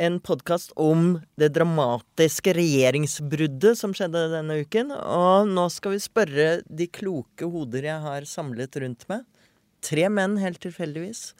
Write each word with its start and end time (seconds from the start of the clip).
en 0.00 0.16
podkast 0.24 0.72
om 0.80 1.18
det 1.40 1.50
dramatiske 1.52 2.54
regjeringsbruddet 2.56 3.76
som 3.78 3.92
skjedde 3.96 4.30
denne 4.32 4.62
uken. 4.64 4.94
Og 4.96 5.50
nå 5.50 5.66
skal 5.72 5.96
vi 5.96 6.02
spørre 6.02 6.48
de 6.64 6.88
kloke 6.88 7.48
hoder 7.52 7.90
jeg 7.90 8.04
har 8.06 8.28
samlet 8.28 8.80
rundt 8.80 9.04
meg. 9.12 9.26
Tre 9.84 10.08
menn, 10.12 10.38
helt 10.40 10.60
tilfeldigvis. 10.64 11.30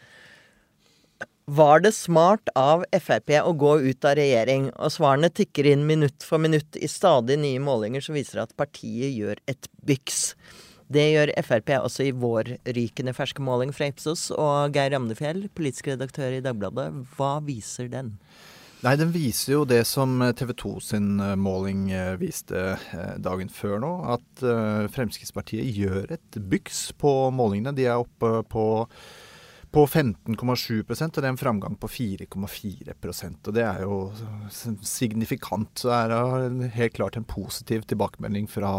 Var 1.51 1.83
det 1.83 1.91
smart 1.97 2.53
av 2.55 2.85
Frp 2.95 3.33
å 3.41 3.55
gå 3.59 3.73
ut 3.89 4.07
av 4.07 4.15
regjering? 4.21 4.69
Og 4.77 4.93
svarene 4.95 5.33
tikker 5.35 5.73
inn 5.73 5.87
minutt 5.89 6.23
for 6.23 6.43
minutt 6.43 6.77
i 6.79 6.89
stadig 6.89 7.41
nye 7.41 7.63
målinger 7.65 8.05
som 8.05 8.15
viser 8.15 8.45
at 8.45 8.55
partiet 8.61 9.17
gjør 9.17 9.41
et 9.51 9.71
byks. 9.89 10.21
Det 10.91 11.05
gjør 11.13 11.31
Frp 11.47 11.71
også 11.77 12.09
i 12.09 12.15
vår 12.19 12.57
rykende 12.75 13.15
ferske 13.15 13.43
måling 13.47 13.71
fra 13.75 13.87
Ipsos. 13.93 14.29
Og 14.35 14.75
Geir 14.75 14.91
Ramnefjell, 14.91 15.45
politisk 15.55 15.93
redaktør 15.93 16.35
i 16.35 16.43
Dagbladet, 16.43 16.89
hva 17.15 17.37
viser 17.47 17.87
den? 17.93 18.17
Nei, 18.81 18.95
den 18.97 19.11
viser 19.13 19.59
jo 19.59 19.65
det 19.69 19.83
som 19.85 20.23
TV 20.37 20.55
2 20.57 20.71
sin 20.81 21.09
eh, 21.21 21.35
måling 21.37 21.91
eh, 21.93 22.15
viste 22.21 22.61
eh, 22.75 23.17
dagen 23.21 23.53
før 23.53 23.77
nå. 23.83 23.91
At 24.17 24.45
Fremskrittspartiet 24.95 25.69
gjør 25.77 26.15
et 26.17 26.39
byks 26.51 26.87
på 26.99 27.13
målingene. 27.37 27.75
De 27.77 27.85
er 27.85 28.01
oppe 28.01 28.41
på, 28.49 28.65
på 29.71 29.85
15,7 29.85 30.33
og 30.33 30.95
det 30.97 31.21
er 31.21 31.29
en 31.29 31.43
framgang 31.43 31.77
på 31.77 31.93
4,4% 31.93 33.53
Og 33.53 33.59
det 33.59 33.67
er 33.69 33.85
jo 33.85 34.01
signifikant. 34.81 35.85
Så 35.85 35.93
det 36.11 36.73
helt 36.81 36.97
klart 36.97 37.21
en 37.21 37.29
positiv 37.29 37.85
tilbakemelding 37.85 38.49
fra, 38.49 38.73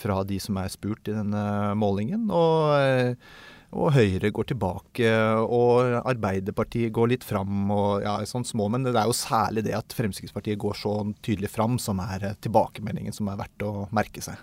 fra 0.00 0.22
de 0.26 0.40
som 0.42 0.58
er 0.60 0.72
spurt 0.72 1.08
i 1.10 1.16
denne 1.16 1.44
målingen. 1.78 2.28
Og 2.32 2.74
eh, 2.80 3.32
og 3.70 3.92
Høyre 3.94 4.32
går 4.34 4.48
tilbake, 4.50 5.10
og 5.46 6.00
Arbeiderpartiet 6.00 6.90
går 6.94 7.12
litt 7.12 7.24
fram. 7.26 7.70
og 7.70 8.02
ja, 8.02 8.16
sånn 8.26 8.44
små, 8.44 8.68
Men 8.68 8.82
det 8.82 8.96
er 8.96 9.06
jo 9.06 9.14
særlig 9.14 9.62
det 9.64 9.76
at 9.78 9.94
Fremskrittspartiet 9.94 10.58
går 10.58 10.74
så 10.74 10.94
tydelig 11.22 11.50
fram, 11.50 11.78
som 11.78 12.00
er 12.02 12.24
eh, 12.24 12.38
tilbakemeldingen 12.42 13.14
som 13.14 13.28
er 13.30 13.38
verdt 13.38 13.62
å 13.62 13.86
merke 13.94 14.22
seg. 14.22 14.34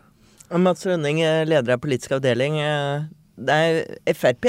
Mats 0.55 0.85
Rønning, 0.87 1.19
eh, 1.19 1.43
leder 1.43 1.75
av 1.75 1.83
politisk 1.83 2.15
avdeling. 2.15 2.55
Er 3.37 4.13
Frp, 4.17 4.47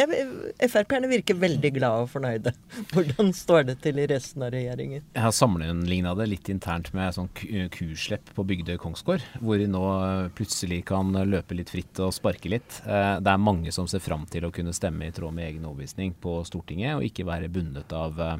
Frp-erne 0.70 1.11
virker 1.11 1.36
veldig 1.39 1.70
glade 1.77 2.05
og 2.06 2.11
fornøyde. 2.12 2.53
Hvordan 2.94 3.33
står 3.36 3.67
det 3.69 3.77
til 3.84 4.00
i 4.00 4.06
resten 4.08 4.44
av 4.47 4.53
regjeringen? 4.55 5.05
Jeg 5.14 5.25
har 5.25 5.34
sammenligna 5.36 6.14
det 6.19 6.28
litt 6.31 6.48
internt 6.53 6.91
med 6.97 7.12
sånn 7.16 7.28
kuslepp 7.75 8.33
på 8.36 8.47
Bygdøy 8.48 8.78
Kongsgård, 8.81 9.25
hvor 9.42 9.61
de 9.61 9.69
nå 9.70 9.84
plutselig 10.39 10.83
kan 10.89 11.12
løpe 11.28 11.56
litt 11.59 11.72
fritt 11.72 12.00
og 12.05 12.14
sparke 12.16 12.50
litt. 12.53 12.81
Eh, 12.86 13.19
Det 13.20 13.33
er 13.34 13.42
mange 13.42 13.72
som 13.75 13.86
ser 13.91 14.00
fram 14.05 14.25
til 14.31 14.48
å 14.48 14.53
kunne 14.55 14.72
stemme 14.77 15.09
i 15.09 15.14
tråd 15.14 15.34
med 15.36 15.50
egen 15.53 15.69
overbevisning 15.69 16.14
på 16.22 16.41
Stortinget, 16.48 16.97
og 16.97 17.05
ikke 17.05 17.27
være 17.28 17.53
bundet 17.53 17.92
av, 17.92 18.19
eh, 18.20 18.36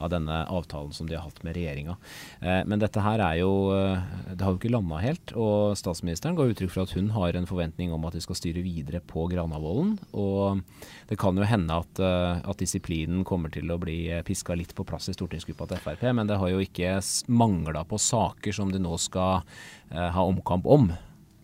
av 0.00 0.10
denne 0.12 0.42
avtalen 0.48 0.92
som 0.96 1.08
de 1.08 1.16
har 1.16 1.26
hatt 1.26 1.42
med 1.46 1.56
regjeringa. 1.56 1.96
Eh, 2.40 2.62
Men 2.66 2.80
dette 2.82 3.02
her 3.04 3.20
er 3.20 3.40
jo 3.40 3.52
eh, 3.74 4.00
Det 4.34 4.44
har 4.44 4.54
jo 4.54 4.60
ikke 4.60 4.72
landa 4.72 5.00
helt, 5.02 5.34
og 5.36 5.76
statsministeren 5.78 6.36
ga 6.38 6.48
uttrykk 6.48 6.72
for 6.72 6.84
at 6.84 6.94
hun 6.96 7.12
har 7.16 7.36
en 7.36 7.48
forventning 7.48 7.92
om 7.92 8.06
at 8.08 8.16
de 8.16 8.24
skal 8.24 8.38
styre 8.38 8.64
videre 8.64 9.00
på 9.00 9.26
Granavolden. 9.30 9.98
Og 10.12 10.62
det 11.10 11.18
kan 11.20 11.36
jo 11.36 11.46
hende 11.46 11.80
at, 11.82 12.00
eh, 12.00 12.40
at 12.40 12.62
disiplinen 12.62 13.24
kommer 13.24 13.52
til 13.52 13.70
å 13.70 13.80
bli 13.80 14.00
piska 14.26 14.56
litt 14.56 14.74
på 14.74 14.86
plass 14.88 15.10
i 15.10 15.16
stortingsgruppa 15.16 15.68
til 15.70 15.82
Frp, 15.84 16.08
men 16.16 16.30
det 16.30 16.38
har 16.40 16.52
jo 16.52 16.62
ikke 16.64 16.98
mangla 17.28 17.84
på 17.84 17.98
saker 18.00 18.54
som 18.54 18.72
de 18.72 18.80
nå 18.80 18.96
skal 19.00 19.42
ha 19.90 20.22
omkamp 20.22 20.66
om. 20.70 20.90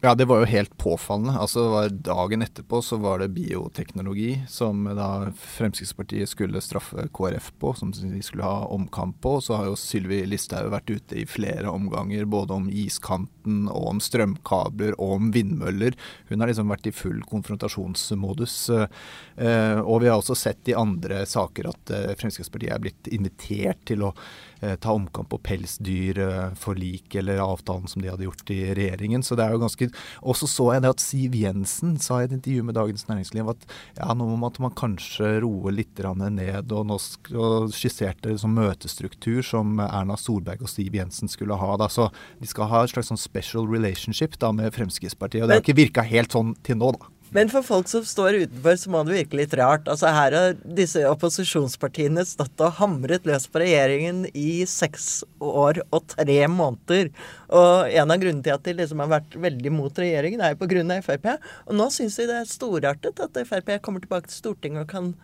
Ja, 0.07 0.15
det 0.15 0.25
var 0.25 0.39
jo 0.39 0.47
helt 0.47 0.77
påfallende. 0.79 1.33
Altså, 1.43 1.89
Dagen 1.91 2.45
etterpå 2.45 2.79
så 2.83 2.95
var 3.03 3.19
det 3.19 3.33
bioteknologi 3.35 4.37
som 4.47 4.85
da 4.95 5.33
Fremskrittspartiet 5.35 6.31
skulle 6.31 6.63
straffe 6.63 7.09
KrF 7.11 7.49
på, 7.59 7.73
som 7.75 7.91
de 7.91 8.21
skulle 8.23 8.47
ha 8.47 8.69
omkamp 8.71 9.19
på. 9.25 9.41
Så 9.43 9.57
har 9.59 9.67
jo 9.67 9.75
Sylvi 9.75 10.21
Listhaug 10.31 10.71
vært 10.71 10.93
ute 10.95 11.19
i 11.19 11.25
flere 11.27 11.73
omganger, 11.75 12.23
både 12.23 12.55
om 12.55 12.69
iskanten 12.71 13.65
og 13.67 13.89
om 13.97 14.03
strømkabler 14.07 14.95
og 14.95 15.17
om 15.17 15.33
vindmøller. 15.35 15.99
Hun 16.31 16.39
har 16.39 16.53
liksom 16.53 16.71
vært 16.71 16.87
i 16.87 16.95
full 16.95 17.19
konfrontasjonsmodus. 17.27 18.57
Eh, 18.71 19.81
og 19.83 20.05
vi 20.05 20.13
har 20.13 20.21
også 20.21 20.39
sett 20.39 20.71
i 20.71 20.79
andre 20.79 21.25
saker 21.27 21.73
at 21.73 21.95
eh, 21.99 22.15
Fremskrittspartiet 22.15 22.77
er 22.77 22.87
blitt 22.87 23.11
invitert 23.11 23.83
til 23.91 24.07
å 24.07 24.15
eh, 24.61 24.79
ta 24.79 24.95
omkamp 24.95 25.35
på 25.35 25.43
pelsdyrforlik 25.51 27.19
eller 27.19 27.43
avtalen 27.43 27.91
som 27.91 28.07
de 28.07 28.15
hadde 28.15 28.31
gjort 28.31 28.55
i 28.55 28.63
regjeringen. 28.71 29.27
Så 29.27 29.35
det 29.35 29.49
er 29.49 29.59
jo 29.59 29.65
ganske 29.67 29.91
Og 30.23 30.39
så 30.39 30.49
så 30.51 30.69
jeg 30.75 30.85
det 30.85 30.93
at 30.95 31.03
Siv 31.03 31.37
Jensen 31.39 31.97
sa 32.03 32.21
i 32.21 32.29
et 32.29 32.35
intervju 32.37 32.67
med 32.67 32.77
Dagens 32.79 33.07
Næringsliv 33.09 33.53
at 33.53 33.67
ja, 33.99 34.11
nå 34.17 34.29
må 34.29 34.51
man 34.63 34.77
kanskje 34.77 35.37
roe 35.45 35.73
litt 35.75 35.97
ned, 35.97 36.73
og, 36.73 36.87
norsk, 36.91 37.31
og 37.35 37.73
skisserte 37.75 38.37
som 38.39 38.55
møtestruktur 38.57 39.43
som 39.47 39.81
Erna 39.81 40.19
Solberg 40.21 40.65
og 40.67 40.71
Siv 40.71 40.95
Jensen 40.97 41.31
skulle 41.33 41.57
ha. 41.59 41.73
Da. 41.81 41.89
Så 41.93 42.11
de 42.41 42.49
skal 42.51 42.71
ha 42.73 42.85
et 42.85 42.93
slags 42.93 43.11
sånn 43.13 43.21
special 43.21 43.69
relationship 43.71 44.39
da 44.43 44.53
med 44.55 44.75
Fremskrittspartiet. 44.77 45.45
Og 45.45 45.51
det 45.51 45.59
har 45.59 45.65
ikke 45.65 45.81
virka 45.81 46.07
helt 46.07 46.37
sånn 46.37 46.55
til 46.67 46.81
nå, 46.81 46.93
da. 46.97 47.16
Men 47.35 47.51
for 47.51 47.65
folk 47.67 47.89
som 47.91 48.05
står 48.07 48.39
utenfor, 48.45 48.77
så 48.79 48.91
må 48.93 49.01
det 49.05 49.17
virke 49.17 49.39
litt 49.41 49.55
rart. 49.59 49.89
Altså 49.91 50.13
Her 50.15 50.37
har 50.37 50.55
disse 50.79 51.03
opposisjonspartiene 51.11 52.23
stått 52.27 52.63
og 52.63 52.79
hamret 52.79 53.27
løs 53.27 53.49
på 53.51 53.61
regjeringen 53.65 54.25
i 54.31 54.63
seks 54.71 55.25
år 55.43 55.83
og 55.91 56.07
tre 56.15 56.39
måneder. 56.51 57.11
Og 57.51 57.91
en 57.91 58.15
av 58.15 58.23
grunnene 58.23 58.47
til 58.47 58.55
at 58.55 58.65
de 58.67 58.77
liksom 58.79 59.03
har 59.03 59.13
vært 59.19 59.37
veldig 59.43 59.75
mot 59.75 60.03
regjeringen, 60.03 60.41
er 60.41 60.55
jo 60.55 60.87
av 60.87 61.03
Frp. 61.07 61.31
Og 61.67 61.79
nå 61.83 61.91
syns 61.91 62.21
de 62.21 62.31
det 62.31 62.41
er 62.41 62.51
storartet 62.51 63.23
at 63.27 63.43
Frp 63.51 63.75
kommer 63.83 64.05
tilbake 64.05 64.31
til 64.31 64.45
Stortinget 64.45 64.87
og 64.87 64.91
kan, 64.95 65.15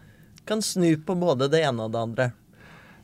kan 0.45 0.63
snu 0.63 0.97
på 1.07 1.15
både 1.15 1.51
det 1.53 1.63
ene 1.63 1.87
og 1.87 1.95
det 1.95 2.03
andre. 2.03 2.33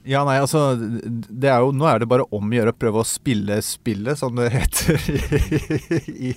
Ja, 0.07 0.23
nei, 0.25 0.39
altså 0.41 0.75
det 0.79 1.51
er 1.51 1.63
jo, 1.65 1.73
Nå 1.75 1.87
er 1.91 2.03
det 2.03 2.09
bare 2.11 2.25
om 2.35 2.51
å 2.51 2.55
gjøre 2.55 2.73
å 2.73 2.77
prøve 2.79 3.03
å 3.03 3.07
spille 3.07 3.59
spillet, 3.65 4.19
som 4.21 4.37
det 4.39 4.49
heter 4.55 4.99
i, 6.29 6.33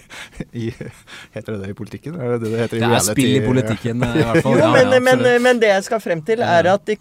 i 0.57 0.69
Heter 0.71 1.53
det 1.53 1.59
det 1.61 1.69
i 1.73 1.77
politikken? 1.77 2.17
Er 2.17 2.35
det 2.35 2.39
det 2.43 2.51
det 2.55 2.63
heter 2.63 2.79
i 2.79 2.81
Det 2.83 2.89
er 2.97 3.05
spill 3.05 3.35
i 3.37 3.43
politikken, 3.45 4.05
i 4.21 4.25
hvert 4.25 4.41
fall. 4.45 4.57
Jo, 4.59 4.71
men, 4.73 4.93
ja, 4.95 5.01
men, 5.05 5.23
men 5.45 5.61
det 5.61 5.71
jeg 5.71 5.85
skal 5.87 6.01
frem 6.03 6.23
til, 6.27 6.43
er 6.45 6.71
at 6.73 6.85
de 6.89 6.97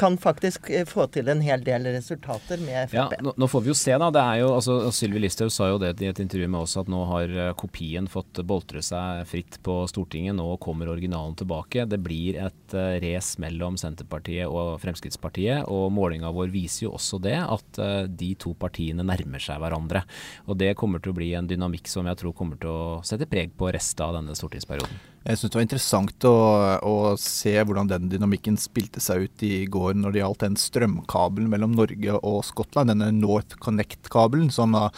kan 0.00 0.16
faktisk 0.20 0.70
eh, 0.70 0.86
få 0.88 1.08
til 1.14 1.28
en 1.32 1.42
hel 1.44 1.64
del 1.66 1.88
resultater 1.94 2.62
med 2.62 2.94
Ja, 2.94 3.08
nå, 3.24 3.34
nå 3.40 3.50
får 3.50 3.66
vi 3.66 3.72
jo 3.72 3.76
se, 3.78 3.94
da. 4.00 4.10
Det 4.14 4.22
er 4.22 4.42
jo, 4.44 4.52
altså, 4.56 4.78
Sylvi 4.94 5.24
Listhaug 5.24 5.52
sa 5.52 5.68
jo 5.72 5.80
det 5.82 5.94
i 6.00 6.10
et 6.10 6.22
intervju 6.22 6.48
med 6.48 6.62
oss, 6.64 6.76
at 6.80 6.90
nå 6.90 7.04
har 7.10 7.34
eh, 7.48 7.52
kopien 7.58 8.08
fått 8.10 8.40
boltre 8.46 8.82
seg 8.84 9.24
fritt 9.30 9.58
på 9.66 9.80
Stortinget. 9.90 10.36
Nå 10.38 10.48
kommer 10.62 10.92
originalen 10.92 11.36
tilbake. 11.38 11.86
Det 11.90 12.00
blir 12.04 12.38
et 12.46 12.76
uh, 12.76 12.96
race 13.02 13.40
mellom 13.42 13.78
Senterpartiet 13.80 14.48
og 14.48 14.78
Fremskrittspartiet. 14.82 15.64
Og 15.70 15.90
målinga 16.04 16.32
vår 16.34 16.52
viser 16.52 16.86
jo 16.86 16.94
også 16.98 17.20
det, 17.24 17.36
at 17.40 17.80
eh, 17.82 18.04
de 18.08 18.34
to 18.40 18.54
partiene 18.58 19.04
nærmer 19.06 19.42
seg 19.42 19.60
hverandre. 19.62 20.04
Og 20.48 20.58
det 20.60 20.74
kommer 20.78 21.02
til 21.02 21.14
å 21.14 21.18
bli 21.18 21.32
en 21.38 21.48
dynamikk 21.48 21.88
som 21.90 22.06
jeg 22.08 22.20
tror 22.20 22.36
kommer 22.36 22.60
til 22.60 22.70
å 22.70 23.02
sette 23.06 23.28
preg 23.30 23.54
på 23.56 23.72
resten 23.74 24.06
av 24.06 24.16
denne 24.18 24.36
stortingsperioden. 24.38 25.02
Jeg 25.24 25.40
syns 25.40 25.52
det 25.52 25.56
var 25.56 25.64
interessant 25.64 26.24
å, 26.28 26.38
å 26.84 26.96
se 27.20 27.54
hvordan 27.56 27.88
den 27.88 28.10
dynamikken 28.12 28.58
spilte 28.60 29.00
seg 29.00 29.24
ut 29.24 29.44
i 29.46 29.54
går 29.72 29.94
når 29.96 30.12
det 30.12 30.20
gjaldt 30.20 30.44
den 30.44 30.58
strømkabelen 30.60 31.48
mellom 31.52 31.78
Norge 31.78 32.18
og 32.20 32.42
Skottland, 32.44 32.92
denne 32.92 33.08
North 33.16 33.56
Connect-kabelen, 33.64 34.50
som 34.52 34.76
da 34.76 34.90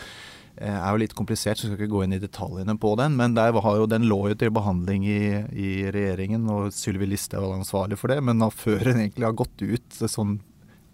eh, 0.58 0.74
er 0.74 0.88
jo 0.90 1.02
litt 1.04 1.14
komplisert, 1.14 1.60
så 1.60 1.68
jeg 1.68 1.76
skal 1.76 1.84
ikke 1.84 1.94
gå 1.94 2.02
inn 2.06 2.16
i 2.18 2.22
detaljene 2.22 2.74
på 2.82 2.96
den. 2.98 3.14
Men 3.20 3.38
jo, 3.38 3.86
den 3.92 4.10
lå 4.10 4.18
jo 4.32 4.40
til 4.40 4.50
behandling 4.56 5.06
i, 5.06 5.22
i 5.54 5.70
regjeringen, 5.94 6.50
og 6.50 6.74
Sylvi 6.74 7.06
Listhaug 7.12 7.46
var 7.46 7.60
ansvarlig 7.60 8.00
for 8.02 8.10
det. 8.10 8.18
Men 8.26 8.42
før 8.50 8.82
den 8.90 9.04
egentlig 9.04 9.30
har 9.30 9.38
gått 9.44 9.62
ut 9.62 10.02
sånn 10.02 10.40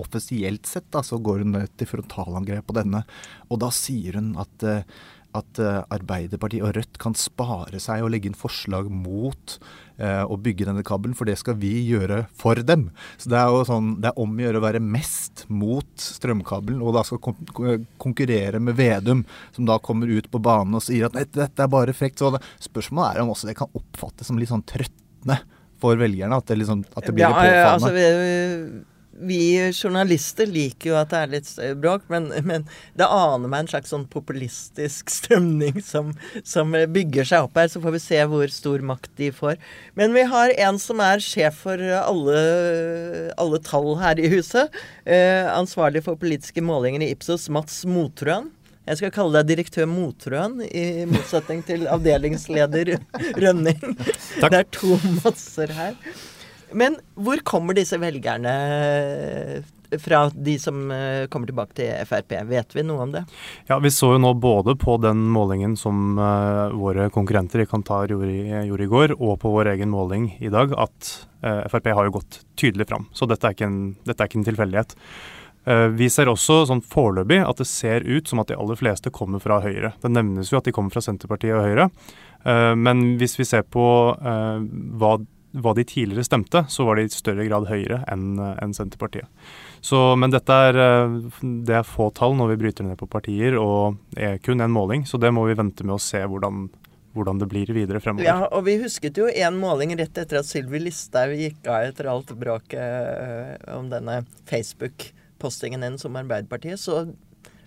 offisielt 0.03 0.69
sett, 0.69 0.91
da, 0.95 1.03
så 1.07 1.19
går 1.23 1.45
hun 1.47 1.59
til 1.79 1.91
frontalangrep 1.91 2.69
på 2.69 2.77
denne. 2.83 3.05
Og 3.51 3.63
da 3.63 3.73
sier 3.75 4.19
hun 4.21 4.35
at 4.43 4.67
eh, 4.69 4.85
at 5.33 5.59
eh, 5.63 5.79
Arbeiderpartiet 5.93 6.65
og 6.65 6.75
Rødt 6.77 6.99
kan 7.01 7.15
spare 7.17 7.81
seg 7.81 8.05
og 8.05 8.11
legge 8.13 8.29
inn 8.29 8.37
forslag 8.37 8.91
mot 8.93 9.55
eh, 9.97 10.23
å 10.29 10.37
bygge 10.37 10.67
denne 10.69 10.85
kabelen, 10.85 11.17
for 11.17 11.29
det 11.29 11.39
skal 11.41 11.57
vi 11.61 11.71
gjøre 11.89 12.27
for 12.37 12.61
dem. 12.69 12.91
Så 13.17 13.33
det 13.33 13.39
er 13.41 13.49
jo 13.49 13.63
sånn, 13.69 13.95
det 14.05 14.11
er 14.13 14.21
om 14.21 14.35
å 14.37 14.45
gjøre 14.45 14.61
å 14.61 14.67
være 14.67 14.83
mest 14.85 15.47
mot 15.49 15.89
strømkabelen, 16.05 16.83
og 16.85 16.97
da 16.99 17.05
skal 17.09 17.23
kon 17.25 17.89
konkurrere 18.03 18.61
med 18.61 18.77
Vedum, 18.77 19.25
som 19.57 19.69
da 19.69 19.79
kommer 19.83 20.11
ut 20.13 20.29
på 20.33 20.43
banen 20.43 20.77
og 20.79 20.85
sier 20.85 21.09
at 21.09 21.17
"Nei, 21.17 21.25
dette 21.33 21.65
er 21.65 21.73
bare 21.73 21.97
frekt. 21.97 22.21
Så 22.21 22.35
spørsmålet 22.61 23.17
er 23.17 23.25
om 23.25 23.33
også 23.33 23.49
det 23.49 23.57
kan 23.57 23.73
oppfattes 23.73 24.29
som 24.29 24.39
litt 24.41 24.53
sånn 24.53 24.67
trøttende 24.69 25.41
for 25.83 25.97
velgerne, 25.97 26.37
at 26.37 26.47
det, 26.47 26.61
liksom, 26.61 26.85
at 26.95 27.09
det 27.09 27.15
blir 27.17 27.27
litt 27.27 27.41
Ja, 27.41 27.73
påfallende. 27.73 27.89
altså, 27.89 28.92
vi- 29.21 29.73
journalister 29.73 30.47
liker 30.47 30.91
jo 30.91 30.97
at 30.99 31.11
det 31.13 31.19
er 31.19 31.33
litt 31.35 31.51
bråk, 31.81 32.03
men, 32.09 32.31
men 32.45 32.65
det 32.99 33.07
aner 33.07 33.49
meg 33.49 33.65
en 33.65 33.71
slags 33.75 33.93
sånn 33.93 34.07
populistisk 34.11 35.11
strømning 35.13 35.83
som, 35.85 36.13
som, 36.45 36.73
bygger 36.73 37.29
seg 37.29 37.47
opp 37.49 37.59
her. 37.61 37.69
Så 37.69 37.83
får 37.83 37.97
vi 37.97 38.03
se 38.07 38.23
hvor 38.31 38.49
stor 38.53 38.85
makt 38.93 39.13
de 39.21 39.31
får. 39.35 39.61
Men 39.99 40.17
vi 40.17 40.25
har 40.29 40.55
en 40.69 40.81
som 40.83 41.03
er 41.05 41.23
sjef 41.23 41.63
for 41.67 41.79
alle, 41.79 42.41
alle 43.37 43.63
tall 43.67 43.95
her 44.01 44.19
i 44.21 44.33
huset. 44.33 44.73
Eh, 45.05 45.47
ansvarlig 45.53 46.05
for 46.07 46.19
politiske 46.21 46.65
målinger 46.65 47.05
i 47.05 47.13
Ipsos, 47.15 47.49
Mats 47.53 47.85
Motrøen. 47.89 48.51
Jeg 48.83 48.99
skal 48.99 49.13
kalle 49.15 49.39
deg 49.39 49.53
direktør 49.53 49.87
Motrøen, 49.87 50.57
i 50.67 51.05
motsetning 51.07 51.61
til 51.67 51.85
avdelingsleder 51.87 52.97
Rønning. 53.39 53.79
Takk. 54.41 54.51
Det 54.51 54.59
er 54.59 54.71
to 54.75 54.97
Matser 55.21 55.71
her. 55.77 55.95
Men 56.75 56.99
hvor 57.15 57.41
kommer 57.47 57.77
disse 57.77 57.99
velgerne 58.01 58.53
fra 59.99 60.31
de 60.35 60.59
som 60.59 60.91
eh, 60.91 61.27
kommer 61.27 61.47
tilbake 61.47 61.77
til 61.77 61.91
Frp? 62.09 62.35
Vet 62.49 62.77
vi 62.77 62.85
noe 62.87 63.05
om 63.05 63.13
det? 63.13 63.25
Ja, 63.69 63.79
Vi 63.83 63.91
så 63.93 64.15
jo 64.15 64.23
nå 64.23 64.33
både 64.41 64.77
på 64.81 64.97
den 65.03 65.25
målingen 65.35 65.77
som 65.77 66.17
uh, 66.19 66.73
våre 66.77 67.11
konkurrenter 67.13 67.65
i 67.65 67.69
Kantar 67.69 68.13
gjorde, 68.13 68.33
gjorde, 68.69 68.87
i 68.87 68.93
går, 68.95 69.15
og 69.19 69.39
på 69.43 69.53
vår 69.53 69.75
egen 69.75 69.93
måling 69.93 70.33
i 70.41 70.53
dag, 70.53 70.75
at 70.79 71.13
Frp 71.43 71.89
har 71.91 72.07
jo 72.07 72.19
gått 72.21 72.37
tydelig 72.55 72.87
fram. 72.87 73.09
Så 73.13 73.27
dette 73.27 73.49
er 73.49 73.57
ikke 73.57 73.67
en, 73.67 73.79
er 74.07 74.15
ikke 74.15 74.39
en 74.39 74.45
tilfeldighet. 74.47 74.93
Vi 75.99 76.07
ser 76.11 76.31
også 76.31 76.61
sånn 76.71 76.85
foreløpig 76.87 77.41
at 77.43 77.59
det 77.59 77.67
ser 77.67 78.07
ut 78.07 78.31
som 78.31 78.39
at 78.39 78.53
de 78.53 78.55
aller 78.55 78.79
fleste 78.79 79.11
kommer 79.15 79.43
fra 79.43 79.59
Høyre. 79.65 79.91
Det 79.99 80.11
nevnes 80.11 80.53
jo 80.53 80.61
at 80.61 80.69
de 80.71 80.75
kommer 80.75 80.95
fra 80.95 81.03
Senterpartiet 81.03 81.57
og 81.59 81.67
Høyre. 81.67 81.89
Men 82.79 83.03
hvis 83.19 83.35
vi 83.41 83.47
ser 83.49 83.67
på 83.67 83.83
hva 84.15 85.13
hva 85.53 85.75
de 85.77 85.85
tidligere 85.85 86.25
stemte, 86.25 86.65
så 86.69 86.87
var 86.89 86.97
de 86.97 87.05
i 87.07 87.13
større 87.13 87.45
grad 87.45 87.69
høyere 87.69 88.03
enn 88.11 88.41
en 88.41 88.75
Senterpartiet. 88.77 89.29
Så, 89.85 89.99
men 90.17 90.33
dette 90.33 90.55
er, 90.69 90.79
eh, 90.79 91.17
det 91.67 91.75
er 91.81 91.89
få 91.89 92.09
tall 92.15 92.37
når 92.39 92.53
vi 92.53 92.61
bryter 92.65 92.87
ned 92.87 92.99
på 93.01 93.11
partier, 93.11 93.59
og 93.59 93.99
er 94.17 94.39
kun 94.45 94.63
en 94.63 94.73
måling. 94.73 95.05
Så 95.09 95.21
det 95.21 95.33
må 95.35 95.45
vi 95.49 95.59
vente 95.59 95.85
med 95.85 95.97
å 95.97 96.03
se 96.03 96.23
hvordan, 96.23 96.69
hvordan 97.17 97.43
det 97.43 97.51
blir 97.51 97.73
videre 97.75 98.01
fremover. 98.01 98.29
Ja, 98.29 98.47
og 98.47 98.65
vi 98.69 98.79
husket 98.85 99.19
jo 99.19 99.27
en 99.29 99.59
måling 99.61 99.97
rett 99.99 100.23
etter 100.23 100.41
at 100.41 100.49
Sylvi 100.49 100.85
Listhaug 100.85 101.35
gikk 101.37 101.67
av 101.67 101.91
etter 101.91 102.09
alt 102.13 102.31
bråket 102.39 102.79
øh, 102.79 103.53
om 103.75 103.91
denne 103.93 104.23
Facebook-postingen 104.51 105.83
hennes 105.85 106.09
om 106.09 106.21
Arbeiderpartiet. 106.23 106.81
Så 106.81 107.05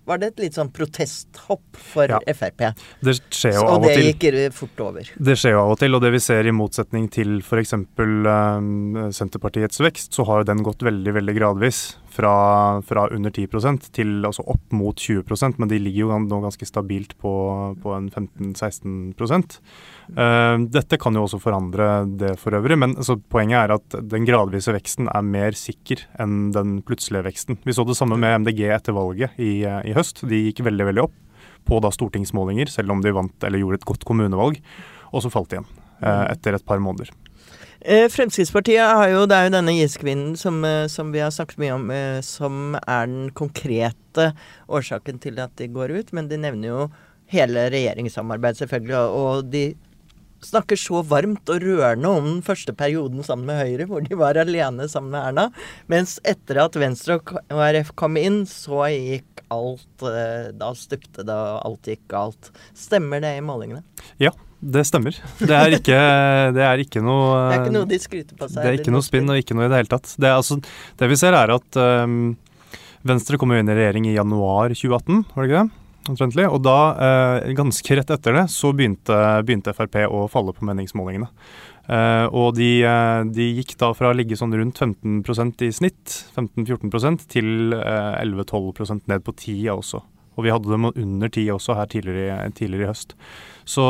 var 0.06 0.20
det 0.22 0.32
et 0.32 0.44
litt 0.46 0.56
sånn 0.56 0.70
protesthopp 0.74 1.80
for 1.92 2.10
ja, 2.10 2.20
Frp. 2.36 2.62
Det 3.04 3.16
skjer 3.26 3.56
jo 3.58 3.64
av 3.66 3.82
og 3.82 3.88
til. 3.90 4.06
Og 4.06 4.22
det 4.22 4.30
gikk 4.30 4.56
fort 4.56 4.82
over. 4.86 5.12
Det 5.28 5.36
skjer 5.38 5.56
jo 5.56 5.62
av 5.64 5.74
og 5.74 5.80
til, 5.82 5.98
og 5.98 6.04
det 6.04 6.12
vi 6.14 6.22
ser 6.22 6.46
i 6.46 6.54
motsetning 6.54 7.08
til 7.12 7.38
f.eks. 7.42 7.74
Um, 7.76 9.00
Senterpartiets 9.14 9.82
vekst, 9.82 10.14
så 10.14 10.26
har 10.28 10.42
jo 10.42 10.50
den 10.52 10.62
gått 10.66 10.86
veldig, 10.86 11.16
veldig 11.18 11.36
gradvis. 11.38 11.80
Fra, 12.16 12.80
fra 12.86 13.02
under 13.12 13.30
10% 13.30 13.90
til 13.92 14.24
altså 14.24 14.44
opp 14.48 14.72
mot 14.72 14.96
20% 14.96 15.58
men 15.60 15.68
de 15.68 15.80
ligger 15.82 16.06
jo 16.06 16.20
nå 16.22 16.38
ganske 16.46 16.68
stabilt 16.68 17.12
på, 17.20 17.32
på 17.82 17.92
en 17.96 18.08
15-16 18.08 19.12
Uh, 20.06 20.62
dette 20.70 20.98
kan 21.02 21.16
jo 21.18 21.24
også 21.26 21.40
forandre 21.42 22.06
det 22.06 22.36
for 22.38 22.54
øvrig, 22.54 22.76
men 22.78 22.92
altså, 22.94 23.16
poenget 23.18 23.58
er 23.58 23.74
at 23.74 23.96
den 24.06 24.26
gradvise 24.28 24.70
veksten 24.70 25.10
er 25.10 25.26
mer 25.26 25.56
sikker 25.58 26.04
enn 26.22 26.52
den 26.54 26.76
plutselige 26.86 27.26
veksten. 27.26 27.58
Vi 27.66 27.74
så 27.74 27.82
det 27.88 27.98
samme 27.98 28.18
med 28.22 28.44
MDG 28.44 28.62
etter 28.70 28.94
valget 28.94 29.34
i, 29.42 29.66
i 29.66 29.96
høst. 29.96 30.22
De 30.30 30.44
gikk 30.46 30.62
veldig 30.66 30.86
veldig 30.92 31.04
opp 31.08 31.16
på 31.66 31.82
da 31.82 31.90
stortingsmålinger, 31.90 32.70
selv 32.70 32.94
om 32.94 33.02
de 33.02 33.14
vant 33.16 33.48
eller 33.48 33.64
gjorde 33.64 33.82
et 33.82 33.90
godt 33.90 34.06
kommunevalg, 34.06 34.62
og 35.10 35.24
så 35.24 35.32
falt 35.32 35.50
de 35.50 35.58
igjen 35.58 35.70
uh, 36.04 36.26
etter 36.30 36.54
et 36.54 36.66
par 36.66 36.82
måneder. 36.82 37.10
Eh, 37.86 38.08
Fremskrittspartiet 38.10 38.82
har 38.82 39.08
jo, 39.12 39.24
det 39.30 39.36
er 39.36 39.44
jo 39.46 39.54
denne 39.54 39.76
giskvinnen 39.76 40.32
som, 40.34 40.64
som, 40.90 41.12
vi 41.14 41.20
har 41.22 41.30
snakket 41.30 41.60
mye 41.62 41.74
om, 41.76 41.90
som 42.26 42.74
er 42.80 43.06
den 43.06 43.28
konkrete 43.38 44.32
årsaken 44.66 45.20
til 45.22 45.38
at 45.38 45.54
de 45.60 45.68
går 45.70 45.94
ut. 45.94 46.10
Men 46.16 46.26
de 46.26 46.40
nevner 46.42 46.72
jo 46.72 46.80
hele 47.30 47.68
regjeringssamarbeidet, 47.70 48.64
selvfølgelig. 48.64 48.98
Og 49.20 49.52
de 49.52 49.64
snakker 50.44 50.78
så 50.78 51.02
varmt 51.06 51.48
og 51.52 51.62
rørende 51.62 52.10
om 52.10 52.26
den 52.26 52.42
første 52.44 52.74
perioden 52.76 53.24
sammen 53.26 53.48
med 53.48 53.60
Høyre, 53.62 53.86
hvor 53.90 54.04
de 54.04 54.18
var 54.18 54.38
alene 54.40 54.88
sammen 54.90 55.14
med 55.14 55.30
Erna. 55.30 55.46
Mens 55.90 56.18
etter 56.26 56.60
at 56.62 56.76
Venstre 56.80 57.18
og 57.20 57.30
KrF 57.30 57.94
kom 57.98 58.18
inn, 58.20 58.42
så 58.50 58.86
gikk 58.92 59.44
alt 59.54 60.02
eh, 60.02 60.50
Da 60.58 60.72
stupte 60.74 61.22
det, 61.22 61.34
og 61.34 61.62
alt 61.68 61.92
gikk 61.92 62.02
galt. 62.10 62.50
Stemmer 62.74 63.22
det 63.22 63.36
i 63.38 63.44
målingene? 63.44 63.84
Ja, 64.22 64.34
det 64.60 64.82
stemmer. 64.88 65.16
Det 65.38 65.52
er 65.52 65.76
ikke, 65.76 66.00
det 66.56 66.64
er 66.64 66.82
ikke 66.82 67.02
noe 67.04 67.38
Det 67.50 67.56
er 67.56 67.64
ikke 67.64 67.76
noe 67.76 67.88
de 67.90 68.00
skryter 68.02 68.38
på 68.38 68.48
seg? 68.48 68.60
Det 68.60 68.68
er 68.70 68.78
ikke 68.80 68.94
noe 68.94 69.04
spinn 69.04 69.32
og 69.32 69.40
ikke 69.40 69.56
noe 69.56 69.68
i 69.68 69.72
det 69.72 69.82
hele 69.82 69.92
tatt. 69.92 70.12
Det, 70.16 70.30
altså, 70.32 70.58
det 71.00 71.10
vi 71.12 71.18
ser 71.20 71.36
er 71.36 71.52
at 71.54 71.80
um, 72.06 72.36
Venstre 73.06 73.38
kom 73.40 73.52
jo 73.52 73.60
inn 73.60 73.70
i 73.70 73.76
regjering 73.76 74.08
i 74.08 74.16
januar 74.16 74.72
2018, 74.72 75.26
var 75.34 75.44
det 75.44 75.50
ikke 75.50 75.66
det? 75.66 75.82
omtrentlig. 76.06 76.46
Og 76.46 76.60
da, 76.64 76.78
uh, 76.94 77.54
ganske 77.58 77.98
rett 77.98 78.10
etter 78.14 78.36
det, 78.38 78.44
så 78.52 78.72
begynte, 78.76 79.16
begynte 79.46 79.74
Frp 79.76 80.04
å 80.06 80.26
falle 80.30 80.54
på 80.56 80.66
meningsmålingene. 80.68 81.30
Uh, 81.86 82.26
og 82.34 82.56
de, 82.58 82.70
uh, 82.82 83.22
de, 83.30 83.52
gikk 83.60 83.76
da 83.78 83.92
fra 83.94 84.10
å 84.10 84.16
ligge 84.16 84.38
sånn 84.38 84.54
rundt 84.58 84.80
15% 84.82 85.62
i 85.62 85.70
snitt, 85.74 86.16
15-14 86.34 87.20
til 87.30 87.76
uh, 87.76 88.16
11-12% 88.18 89.06
ned 89.10 89.26
på 89.26 89.34
10 89.36 89.70
også. 89.76 90.02
Og 90.36 90.44
vi 90.44 90.52
hadde 90.52 90.68
dem 90.68 90.88
under 90.92 91.32
ti 91.32 91.46
også 91.52 91.76
her 91.78 91.88
tidligere, 91.90 92.38
tidligere 92.56 92.86
i 92.86 92.90
høst. 92.92 93.16
Så 93.66 93.82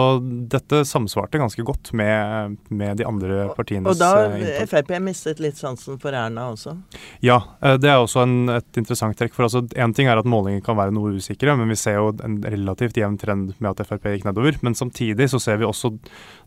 dette 0.48 0.84
samsvarte 0.88 1.36
ganske 1.36 1.62
godt 1.66 1.90
med, 1.92 2.54
med 2.72 2.96
de 2.96 3.04
andre 3.04 3.50
partienes 3.52 3.90
Og 3.90 3.98
da 4.00 4.30
uh, 4.32 4.62
Frp 4.70 4.94
mistet 5.04 5.42
litt 5.42 5.58
sansen 5.60 5.98
for 6.00 6.16
Erna 6.16 6.46
også? 6.54 6.72
Ja, 7.20 7.42
uh, 7.60 7.74
det 7.76 7.90
er 7.92 8.00
også 8.00 8.22
en, 8.24 8.38
et 8.54 8.80
interessant 8.80 9.18
trekk. 9.20 9.34
For 9.36 9.44
altså, 9.44 9.66
Én 9.76 9.92
ting 9.96 10.08
er 10.08 10.16
at 10.16 10.30
målinger 10.32 10.64
kan 10.64 10.78
være 10.78 10.94
noe 10.96 11.18
usikre, 11.18 11.58
men 11.60 11.68
vi 11.68 11.76
ser 11.76 11.98
jo 12.00 12.14
en 12.24 12.38
relativt 12.46 12.96
jevn 12.96 13.20
trend 13.20 13.52
med 13.58 13.74
at 13.74 13.84
Frp 13.90 14.08
gikk 14.14 14.24
nedover. 14.30 14.56
Men 14.64 14.78
samtidig 14.78 15.28
så 15.34 15.42
ser 15.42 15.60
vi 15.60 15.68
også 15.68 15.92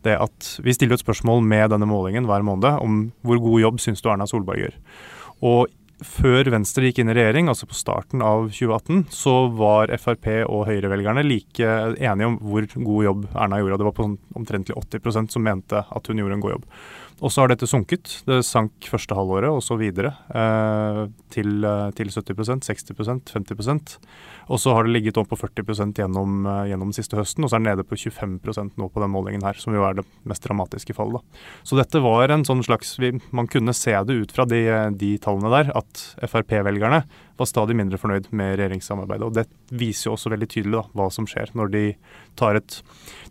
det 0.06 0.18
at 0.18 0.50
vi 0.64 0.74
stiller 0.74 0.98
et 0.98 1.04
spørsmål 1.04 1.44
med 1.46 1.70
denne 1.70 1.86
målingen 1.86 2.26
hver 2.26 2.42
måned 2.46 2.82
om 2.82 3.02
hvor 3.22 3.38
god 3.46 3.62
jobb 3.62 3.80
syns 3.84 4.02
du 4.02 4.10
Erna 4.10 4.26
Solberg 4.26 4.64
gjør. 4.64 4.76
Og 5.46 5.70
før 6.06 6.50
Venstre 6.52 6.88
gikk 6.88 7.00
inn 7.02 7.12
i 7.12 7.16
regjering, 7.16 7.50
altså 7.50 7.68
på 7.68 7.76
starten 7.76 8.22
av 8.24 8.48
2018, 8.48 9.04
så 9.14 9.34
var 9.56 9.92
Frp 10.00 10.28
og 10.46 10.64
Høyre-velgerne 10.68 11.24
like 11.26 11.74
enige 11.98 12.30
om 12.30 12.38
hvor 12.40 12.66
god 12.74 13.06
jobb 13.06 13.28
Erna 13.34 13.60
gjorde. 13.60 13.80
Det 13.80 13.88
var 13.88 13.96
på 13.98 14.06
sånn 14.08 14.18
omtrentlig 14.40 14.78
80% 14.80 15.36
som 15.36 15.46
mente 15.46 15.84
at 15.84 16.10
hun 16.10 16.22
gjorde 16.22 16.38
en 16.38 16.44
god 16.44 16.56
jobb. 16.56 16.66
Og 17.20 17.28
så 17.32 17.42
har 17.42 17.50
dette 17.52 17.68
sunket. 17.68 18.22
Det 18.28 18.40
sank 18.46 18.86
første 18.88 19.16
halvåret 19.16 19.52
og 19.52 19.60
så 19.64 19.76
videre 19.80 20.14
eh, 20.32 21.02
til, 21.32 21.60
eh, 21.66 21.90
til 21.96 22.12
70% 22.12 22.64
60% 22.64 23.32
50% 23.34 23.94
Og 24.48 24.60
så 24.60 24.74
har 24.74 24.86
det 24.86 24.94
ligget 24.94 25.20
opp 25.20 25.28
på 25.32 25.38
40 25.38 25.92
gjennom, 26.00 26.46
eh, 26.48 26.70
gjennom 26.72 26.94
siste 26.96 27.18
høsten, 27.18 27.44
og 27.44 27.52
så 27.52 27.58
er 27.58 27.64
det 27.64 27.68
nede 27.68 27.86
på 27.86 27.98
25% 28.00 28.80
nå 28.80 28.88
på 28.88 29.04
den 29.04 29.12
målingen 29.12 29.44
her, 29.44 29.58
som 29.60 29.76
jo 29.76 29.84
er 29.84 30.00
det 30.00 30.06
mest 30.24 30.46
dramatiske 30.46 30.96
fallet. 30.96 31.20
Så 31.62 31.76
dette 31.76 32.00
var 32.00 32.32
en 32.32 32.46
sånn 32.48 32.64
slags 32.64 32.96
Man 33.32 33.46
kunne 33.48 33.74
se 33.76 33.92
det 33.92 34.16
ut 34.16 34.32
fra 34.32 34.44
de, 34.48 34.64
de 34.96 35.16
tallene 35.18 35.52
der, 35.52 35.72
at 35.76 36.04
Frp-velgerne 36.24 37.04
var 37.40 37.48
stadig 37.48 37.76
mindre 37.78 37.98
fornøyd 38.00 38.30
med 38.36 38.56
regjeringssamarbeidet. 38.60 39.26
Og 39.26 39.36
det 39.38 39.46
viser 39.80 40.08
jo 40.08 40.14
også 40.16 40.32
veldig 40.34 40.48
tydelig 40.50 40.76
da, 40.76 40.84
hva 40.96 41.08
som 41.14 41.28
skjer 41.30 41.52
når 41.58 41.72
de 41.74 41.84
tar 42.38 42.60
et 42.60 42.80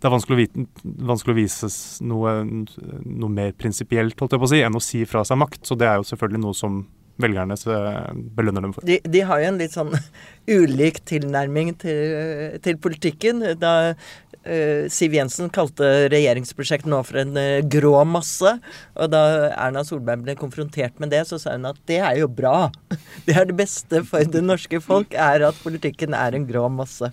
Det 0.00 0.08
er 0.08 0.14
vanskelig 0.14 0.36
å, 0.36 0.40
vite, 0.40 0.64
vanskelig 1.12 1.34
å 1.34 1.40
vise 1.40 1.70
noe, 2.06 2.38
noe 2.44 3.32
mer 3.32 3.52
prinsipielt, 3.58 4.18
holdt 4.18 4.36
jeg 4.36 4.42
på 4.42 4.48
å 4.48 4.54
si, 4.54 4.62
enn 4.66 4.78
å 4.78 4.84
si 4.84 5.04
fra 5.08 5.24
seg 5.26 5.40
makt. 5.40 5.62
Så 5.68 5.78
det 5.78 5.88
er 5.88 6.00
jo 6.00 6.08
selvfølgelig 6.10 6.44
noe 6.46 6.56
som 6.56 6.82
velgerne 7.20 7.56
belønner 8.36 8.64
dem 8.64 8.74
for. 8.74 8.86
De, 8.86 8.98
de, 9.04 9.22
har 9.26 9.42
jo 9.42 9.50
en 9.50 9.60
litt 9.60 9.76
sånn 9.76 9.92
ulik 10.60 11.02
tilnærming 11.08 11.74
til, 11.80 12.58
til 12.64 12.80
politikken. 12.82 13.44
Da 13.60 13.92
Siv 14.90 15.12
Jensen 15.14 15.50
kalte 15.52 16.08
regjeringsprosjektet 16.12 16.88
nå 16.88 17.02
for 17.04 17.20
en 17.20 17.36
uh, 17.36 17.60
grå 17.68 17.92
masse. 18.08 18.54
Og 18.96 19.12
da 19.12 19.22
Erna 19.50 19.84
Solberg 19.86 20.24
ble 20.24 20.36
konfrontert 20.40 20.96
med 21.02 21.12
det, 21.12 21.26
så 21.28 21.38
sa 21.40 21.54
hun 21.58 21.68
at 21.68 21.80
det 21.90 22.00
er 22.00 22.22
jo 22.22 22.30
bra. 22.30 22.70
Det 23.26 23.36
er 23.36 23.46
det 23.46 23.58
beste 23.58 24.00
for 24.08 24.24
det 24.24 24.40
norske 24.42 24.80
folk, 24.82 25.12
er 25.12 25.44
at 25.46 25.58
politikken 25.62 26.16
er 26.16 26.34
en 26.34 26.46
grå 26.48 26.64
masse. 26.72 27.10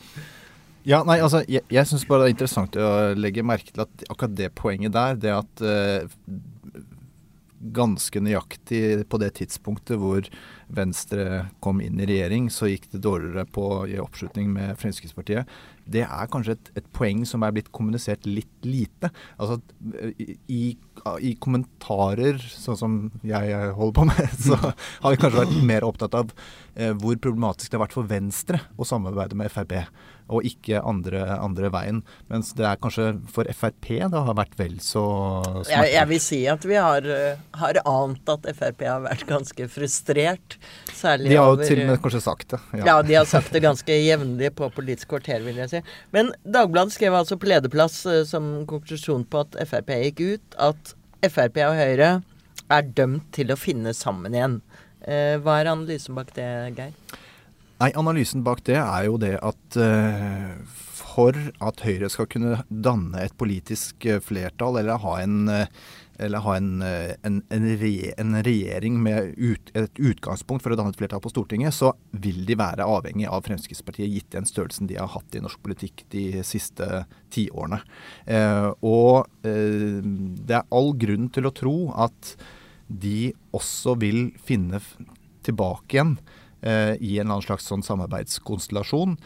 Ja, 0.88 1.02
nei, 1.04 1.18
altså, 1.20 1.42
Jeg, 1.52 1.66
jeg 1.74 1.90
syns 1.90 2.06
bare 2.08 2.24
det 2.24 2.30
er 2.30 2.36
interessant 2.38 2.78
å 2.80 2.92
legge 3.20 3.44
merke 3.44 3.74
til 3.74 3.84
at 3.84 4.06
akkurat 4.08 4.38
det 4.38 4.54
poenget 4.56 4.96
der, 4.96 5.20
det 5.20 5.34
at 5.36 5.64
uh, 5.68 6.08
ganske 7.58 8.22
nøyaktig 8.22 9.08
på 9.10 9.20
det 9.22 9.32
tidspunktet 9.40 9.98
hvor 10.02 10.28
Venstre 10.68 11.48
kom 11.64 11.80
inn 11.82 12.00
i 12.02 12.08
regjering, 12.10 12.50
så 12.52 12.68
gikk 12.68 12.90
det 12.92 13.02
dårligere 13.06 13.48
på, 13.56 13.66
i 13.88 13.98
oppslutning 14.04 14.50
med 14.52 14.76
Fremskrittspartiet. 14.82 15.48
Det 15.88 16.04
er 16.04 16.32
kanskje 16.32 16.58
et, 16.58 16.72
et 16.82 16.90
poeng 16.96 17.24
som 17.28 17.46
er 17.48 17.56
blitt 17.56 17.72
kommunisert 17.76 18.28
litt 18.28 18.68
lite. 18.68 19.10
Altså 19.40 19.62
i, 20.52 20.76
i, 20.76 21.34
kommentarer, 21.40 22.42
sånn 22.52 22.80
som 22.80 22.98
jeg 23.26 23.72
holder 23.78 23.96
på 23.96 24.08
med, 24.12 24.36
så 24.50 24.60
har 24.60 25.16
vi 25.16 25.22
kanskje 25.22 25.46
vært 25.46 25.68
mer 25.72 25.88
opptatt 25.88 26.18
av 26.20 26.34
eh, 26.34 26.44
hvor 27.02 27.18
problematisk 27.18 27.72
det 27.72 27.78
har 27.80 27.86
vært 27.88 27.96
for 27.98 28.10
Venstre 28.10 28.60
å 28.78 28.86
samarbeide 28.86 29.38
med 29.38 29.50
Frp. 29.50 29.74
og 30.28 30.44
ikke 30.44 30.82
andre, 30.84 31.22
andre 31.40 31.70
veien. 31.72 32.02
Mens 32.28 32.52
det 32.58 32.66
er 32.68 32.80
kanskje 32.82 33.08
for 33.32 33.48
Frp 33.56 33.88
det 34.12 34.22
har 34.28 34.36
vært 34.38 34.58
vel 34.60 34.76
så. 34.84 35.04
Jeg, 35.70 35.94
jeg 35.94 36.10
vil 36.10 36.22
si 36.22 36.42
at 36.52 36.68
vi 36.68 36.76
har, 36.76 37.08
eh, 37.08 37.40
har 37.62 37.80
ant 37.88 38.34
at 38.34 38.50
Frp 38.60 38.84
har 38.86 39.06
vært 39.06 39.26
ganske 39.30 39.70
frustrert. 39.72 40.58
Særlig 40.92 41.32
De 41.32 41.40
har 41.40 41.48
jo 41.48 41.56
over 41.56 41.72
til 41.72 41.84
og 41.86 41.92
med 41.94 42.02
kanskje 42.04 42.24
sagt 42.28 42.54
det. 42.54 42.62
Ja. 42.84 43.00
de 43.02 43.18
har 43.18 43.26
sagt 43.30 43.54
det 43.56 43.64
ganske 43.64 43.98
jevnlig 43.98 44.54
på 44.58 44.70
Politisk 44.76 45.16
kvarter, 45.16 45.42
vil 45.46 45.62
jeg 45.64 45.72
si. 45.72 45.84
Men 46.14 46.34
Dagbladet 46.44 46.94
skrev 46.94 47.16
altså 47.18 47.40
på 47.40 47.50
lederplass 47.50 48.04
eh, 48.06 48.24
som 48.28 48.68
konklusjon 48.70 49.26
på 49.26 49.46
at 49.46 49.58
Frp 49.70 49.96
gikk 50.04 50.26
ut, 50.28 50.60
at 50.70 50.98
Frp 51.26 51.64
og 51.66 51.78
Høyre 51.80 52.12
er 52.68 52.92
dømt 52.98 53.32
til 53.36 53.54
å 53.54 53.60
finne 53.60 53.94
sammen 53.96 54.36
igjen. 54.36 54.60
Eh, 55.08 55.38
hva 55.40 55.62
er 55.62 55.72
analysen 55.72 56.18
bak 56.18 56.34
det, 56.36 56.48
Geir? 56.76 56.96
Nei, 57.78 57.92
Analysen 57.94 58.42
bak 58.44 58.64
det 58.66 58.80
er 58.82 59.06
jo 59.06 59.20
det 59.22 59.36
at 59.46 59.78
uh, 59.78 60.58
for 60.98 61.38
at 61.62 61.84
Høyre 61.86 62.10
skal 62.10 62.26
kunne 62.34 62.58
danne 62.68 63.22
et 63.22 63.38
politisk 63.38 64.08
uh, 64.10 64.18
flertall, 64.24 64.80
eller 64.82 64.98
ha 65.04 65.14
en, 65.22 65.46
eller 66.18 66.44
ha 66.44 66.56
en, 66.58 66.72
en, 66.82 67.38
en, 67.54 67.70
re, 67.78 67.94
en 68.18 68.40
regjering 68.42 68.98
med 69.06 69.38
ut, 69.38 69.72
et 69.78 70.02
utgangspunkt 70.02 70.66
for 70.66 70.74
å 70.74 70.80
danne 70.80 70.92
et 70.96 71.00
flertall 71.00 71.22
på 71.22 71.32
Stortinget, 71.32 71.78
så 71.78 71.94
vil 72.18 72.42
de 72.50 72.58
være 72.58 72.90
avhengig 72.90 73.30
av 73.30 73.46
Fremskrittspartiet, 73.46 74.10
gitt 74.10 74.34
den 74.34 74.50
størrelsen 74.50 74.90
de 74.90 74.98
har 74.98 75.14
hatt 75.14 75.38
i 75.38 75.46
norsk 75.46 75.62
politikk 75.62 76.08
de 76.18 76.42
siste 76.42 77.06
tiårene. 77.34 77.84
og 78.82 79.30
det 79.46 80.58
er 80.58 80.66
all 80.74 80.96
grunn 80.98 81.30
til 81.30 81.46
å 81.46 81.54
tro 81.62 81.78
at 81.94 82.34
de 82.88 83.34
også 83.56 83.98
vil 84.02 84.30
finne 84.44 84.82
tilbake 85.48 85.98
igjen 85.98 86.16
eh, 86.62 86.96
i 87.00 87.18
en 87.20 87.30
annen 87.30 87.46
slags 87.46 87.68
sånn 87.70 87.86
samarbeidskonstellasjon. 87.86 89.18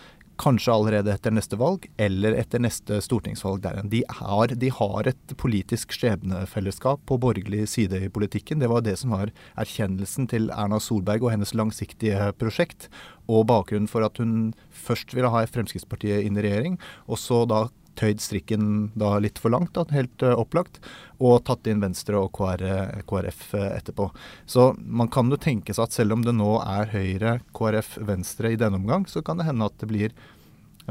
Kanskje 0.42 0.74
allerede 0.74 1.12
etter 1.14 1.34
neste 1.36 1.58
valg, 1.60 1.84
eller 2.02 2.34
etter 2.40 2.62
neste 2.64 2.98
stortingsvalg 3.04 3.62
der 3.62 3.84
De, 3.84 4.02
De, 4.02 4.56
de, 4.64 4.70
har 4.74 5.10
et 5.12 5.34
politisk 5.38 5.94
skjebnefellesskap 5.94 7.04
på 7.06 7.20
borgerlig 7.22 7.68
side 7.70 8.00
i 8.02 8.10
politikken. 8.10 8.62
Det 8.64 8.72
var 8.72 8.82
det 8.82 8.96
som 8.98 9.14
var 9.14 9.34
erkjennelsen 9.62 10.30
til 10.32 10.50
Erna 10.56 10.80
Solberg 10.82 11.28
og 11.28 11.36
hennes 11.36 11.54
langsiktige 11.54 12.32
prosjekt. 12.42 12.90
Og 13.30 13.46
bakgrunnen 13.52 13.92
for 13.92 14.08
at 14.08 14.18
hun 14.18 14.56
først 14.74 15.14
ville 15.14 15.30
ha 15.30 15.46
Fremskrittspartiet 15.46 16.26
inn 16.26 16.40
i 16.40 16.48
regjering, 16.48 16.80
og 17.06 17.22
så 17.22 17.44
da 17.46 17.68
tøyd 18.00 18.22
strikken 18.24 18.66
da 19.00 19.16
litt 19.22 19.40
for 19.42 19.54
langt, 19.54 19.74
da, 19.76 19.86
helt 19.96 20.24
uh, 20.26 20.36
opplagt, 20.40 20.80
og 21.22 21.44
tatt 21.48 21.68
inn 21.70 21.84
Venstre 21.84 22.20
og 22.20 22.32
KR, 22.38 22.64
KrF 23.10 23.42
uh, 23.58 23.68
etterpå. 23.76 24.10
Så 24.46 24.72
man 24.80 25.12
kan 25.12 25.32
jo 25.32 25.40
tenke 25.42 25.76
seg 25.76 25.90
at 25.90 25.98
selv 25.98 26.18
om 26.18 26.26
det 26.26 26.36
nå 26.38 26.54
er 26.64 26.92
Høyre, 26.94 27.40
KrF, 27.58 27.98
Venstre 28.08 28.54
i 28.54 28.60
denne 28.60 28.82
omgang, 28.82 29.08
så 29.10 29.24
kan 29.26 29.42
det 29.42 29.50
hende 29.50 29.68
at 29.68 29.78
det 29.82 29.92
blir 29.92 30.16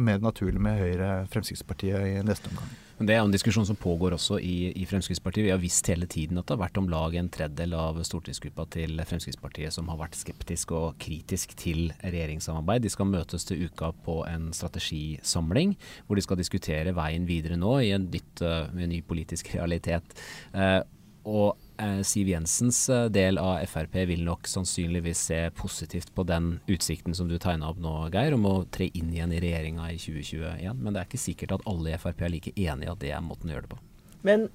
mer 0.01 0.23
naturlig 0.23 0.63
med 0.63 0.79
Høyre, 0.81 1.11
Fremskrittspartiet 1.33 2.07
i 2.13 2.23
neste 2.25 2.53
omgang. 2.53 2.71
Men 3.01 3.09
Det 3.09 3.15
er 3.17 3.23
en 3.25 3.33
diskusjon 3.33 3.65
som 3.65 3.79
pågår 3.81 4.13
også 4.13 4.37
i, 4.45 4.75
i, 4.77 4.83
Fremskrittspartiet. 4.85 5.47
Vi 5.47 5.53
har 5.55 5.61
visst 5.63 5.87
hele 5.89 6.05
tiden 6.05 6.37
at 6.37 6.45
det 6.45 6.53
har 6.53 6.67
vært 6.67 6.77
om 6.83 6.91
lag 6.93 7.15
en 7.17 7.31
tredjedel 7.33 7.73
av 7.73 7.97
stortingsgruppa 8.05 8.67
til 8.77 9.01
Fremskrittspartiet 9.09 9.73
som 9.73 9.89
har 9.89 9.97
vært 10.03 10.19
skeptisk 10.21 10.75
og 10.77 10.99
kritisk 11.01 11.55
til 11.57 11.95
regjeringssamarbeid. 12.03 12.85
De 12.85 12.93
skal 12.93 13.09
møtes 13.09 13.49
til 13.49 13.65
uka 13.71 13.89
på 14.05 14.19
en 14.29 14.51
strategisamling 14.53 15.73
hvor 16.05 16.21
de 16.21 16.27
skal 16.29 16.43
diskutere 16.43 16.93
veien 16.93 17.25
videre 17.25 17.57
nå 17.57 17.79
i 17.87 17.95
en, 17.97 18.05
nytt, 18.13 18.45
uh, 18.45 18.69
en 18.69 18.93
ny 18.93 19.01
politisk 19.01 19.49
realitet. 19.57 20.21
Uh, 20.53 20.83
og 21.29 21.59
eh, 21.81 22.01
Siv 22.07 22.31
Jensens 22.31 22.81
eh, 22.93 23.09
del 23.13 23.41
av 23.41 23.61
Frp 23.69 23.97
vil 24.09 24.25
nok 24.27 24.49
sannsynligvis 24.49 25.25
se 25.31 25.41
positivt 25.57 26.15
på 26.15 26.25
den 26.29 26.55
utsikten 26.71 27.17
som 27.17 27.29
du 27.29 27.37
tegna 27.39 27.71
opp 27.71 27.81
nå, 27.83 27.95
Geir, 28.15 28.37
om 28.37 28.49
å 28.49 28.55
tre 28.73 28.91
inn 28.95 29.13
igjen 29.13 29.35
i 29.37 29.43
regjeringa 29.43 29.91
i 29.93 29.99
2021. 30.01 30.81
Men 30.81 30.95
det 30.95 31.03
er 31.03 31.11
ikke 31.11 31.25
sikkert 31.27 31.57
at 31.59 31.69
alle 31.71 31.95
i 31.95 32.01
Frp 32.01 32.25
er 32.25 32.35
like 32.35 32.55
enig 32.57 32.89
i 32.89 32.93
at 32.93 33.03
det 33.05 33.15
er 33.15 33.25
måten 33.25 33.51
å 33.51 33.57
gjøre 33.57 33.69
det 33.69 33.75
på. 33.75 33.83
Men 34.27 34.49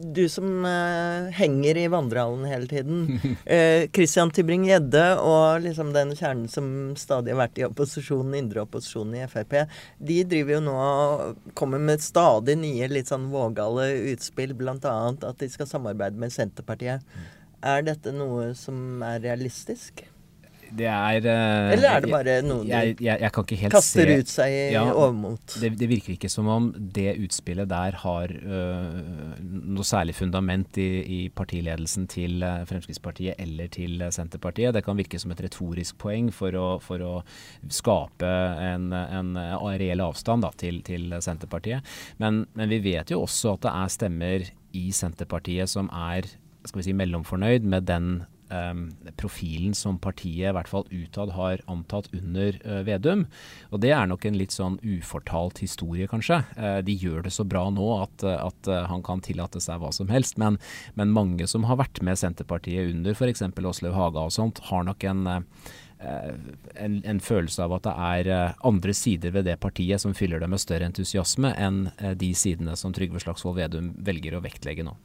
du 0.00 0.22
som 0.28 0.64
uh, 0.64 1.30
henger 1.34 1.78
i 1.80 1.86
vandrehallen 1.88 2.44
hele 2.48 2.68
tiden. 2.70 3.04
Uh, 3.48 3.88
Christian 3.96 4.32
Tybring-Gjedde 4.34 5.04
og 5.22 5.64
liksom 5.64 5.92
den 5.94 6.14
kjernen 6.18 6.48
som 6.52 6.68
stadig 7.00 7.34
har 7.34 7.42
vært 7.44 7.60
i 7.60 7.66
opposisjonen, 7.68 8.36
indre 8.38 8.64
opposisjonen 8.64 9.18
i 9.22 9.28
Frp, 9.30 9.56
de 9.98 10.18
driver 10.28 10.58
jo 10.58 10.64
nå 10.66 10.76
og 10.78 11.52
kommer 11.58 11.82
med 11.82 12.04
stadig 12.04 12.58
nye 12.60 12.90
litt 12.92 13.12
sånn 13.12 13.30
vågale 13.32 13.90
utspill, 14.14 14.56
bl.a. 14.58 14.76
at 14.78 15.40
de 15.40 15.50
skal 15.52 15.70
samarbeide 15.70 16.20
med 16.20 16.34
Senterpartiet. 16.34 17.04
Mm. 17.04 17.30
Er 17.64 17.86
dette 17.86 18.12
noe 18.12 18.50
som 18.58 19.00
er 19.06 19.22
realistisk? 19.24 20.04
Det 20.74 20.88
er 20.90 21.26
uh, 21.26 21.72
Eller 21.74 21.88
er 21.90 22.02
det 22.02 22.10
bare 22.10 22.34
noen 22.44 22.66
jeg, 22.68 22.96
jeg, 22.98 23.20
jeg 23.22 23.32
kan 23.34 23.46
ikke 23.46 23.58
helt 23.60 23.74
kaster 23.74 24.10
se, 24.10 24.16
ut 24.18 24.32
seg 24.32 24.54
i 24.54 24.62
ja, 24.74 24.82
overmot? 24.90 25.56
Det, 25.62 25.70
det, 25.78 25.88
virker 25.90 26.14
ikke 26.16 26.30
som 26.32 26.48
om 26.50 26.68
det 26.74 27.14
utspillet 27.22 27.70
der 27.70 27.98
har 28.02 28.34
uh, 28.34 29.38
noe 29.40 29.86
særlig 29.86 30.16
fundament 30.18 30.78
i, 30.82 30.88
i 31.04 31.20
partiledelsen 31.34 32.08
til 32.10 32.42
uh, 32.42 32.64
Fremskrittspartiet 32.68 33.40
eller 33.40 33.70
til 33.74 34.02
Senterpartiet. 34.14 34.74
Det 34.74 34.84
kan 34.86 34.98
virke 34.98 35.20
som 35.22 35.34
et 35.34 35.44
retorisk 35.46 35.98
poeng 36.02 36.30
for 36.34 36.56
å, 36.58 36.66
for 36.82 37.04
å 37.04 37.14
skape 37.72 38.30
en, 38.64 38.90
en, 38.92 39.34
reell 39.64 40.02
avstand 40.04 40.44
da, 40.44 40.52
til, 40.58 40.82
til, 40.86 41.12
Senterpartiet. 41.24 41.84
Men, 42.22 42.44
men 42.58 42.72
vi 42.72 42.82
vet 42.84 43.14
jo 43.14 43.22
også 43.24 43.54
at 43.56 43.66
det 43.66 43.74
er 43.74 43.92
stemmer 43.94 44.48
i 44.74 44.88
Senterpartiet 44.94 45.70
som 45.70 45.90
er 45.94 46.28
skal 46.64 46.80
vi 46.80 46.86
si, 46.88 46.94
mellomfornøyd 46.96 47.66
med 47.68 47.86
den 47.88 48.14
profilen 49.16 49.74
som 49.74 49.98
partiet, 49.98 50.50
i 50.50 50.54
hvert 50.54 50.70
fall 50.70 50.86
utad, 50.90 51.32
har 51.34 51.62
antatt 51.70 52.08
under 52.14 52.58
uh, 52.64 52.80
Vedum. 52.86 53.26
Og 53.70 53.80
det 53.84 53.92
er 53.94 54.08
nok 54.10 54.26
en 54.28 54.38
litt 54.38 54.54
sånn 54.54 54.78
ufortalt 54.82 55.62
historie, 55.64 56.08
kanskje. 56.10 56.42
Uh, 56.58 56.80
de 56.84 56.96
gjør 56.96 57.24
det 57.26 57.34
så 57.34 57.46
bra 57.48 57.66
nå 57.72 57.88
at, 58.02 58.24
at 58.24 58.70
uh, 58.70 58.84
han 58.90 59.04
kan 59.06 59.22
tillate 59.24 59.62
seg 59.62 59.80
hva 59.82 59.92
som 59.94 60.12
helst. 60.12 60.38
Men, 60.40 60.58
men, 60.98 61.14
mange 61.14 61.46
som 61.50 61.66
har 61.68 61.78
vært 61.80 62.02
med 62.04 62.18
Senterpartiet 62.20 62.90
under 62.90 63.16
f.eks. 63.16 63.44
Åslaug 63.44 63.96
Haga 63.96 64.26
og 64.28 64.34
sånt, 64.34 64.62
har 64.70 64.86
nok 64.86 65.08
en 65.08 65.26
en, 66.04 66.96
en, 67.00 67.20
følelse 67.22 67.62
av 67.64 67.72
at 67.78 67.86
det 67.86 67.92
er 67.94 68.56
andre 68.66 68.92
sider 68.92 69.32
ved 69.32 69.46
det 69.48 69.54
partiet 69.62 70.02
som 70.02 70.12
fyller 70.12 70.42
det 70.42 70.50
med 70.52 70.60
større 70.60 70.90
entusiasme 70.90 71.54
enn 71.56 71.86
de 72.20 72.28
sidene 72.36 72.74
som 72.76 72.92
Trygve 72.92 73.22
Slagsvold 73.22 73.56
Vedum 73.62 73.94
velger 74.04 74.36
å 74.36 74.42
vektlegge 74.44 74.84
nå. 74.84 74.98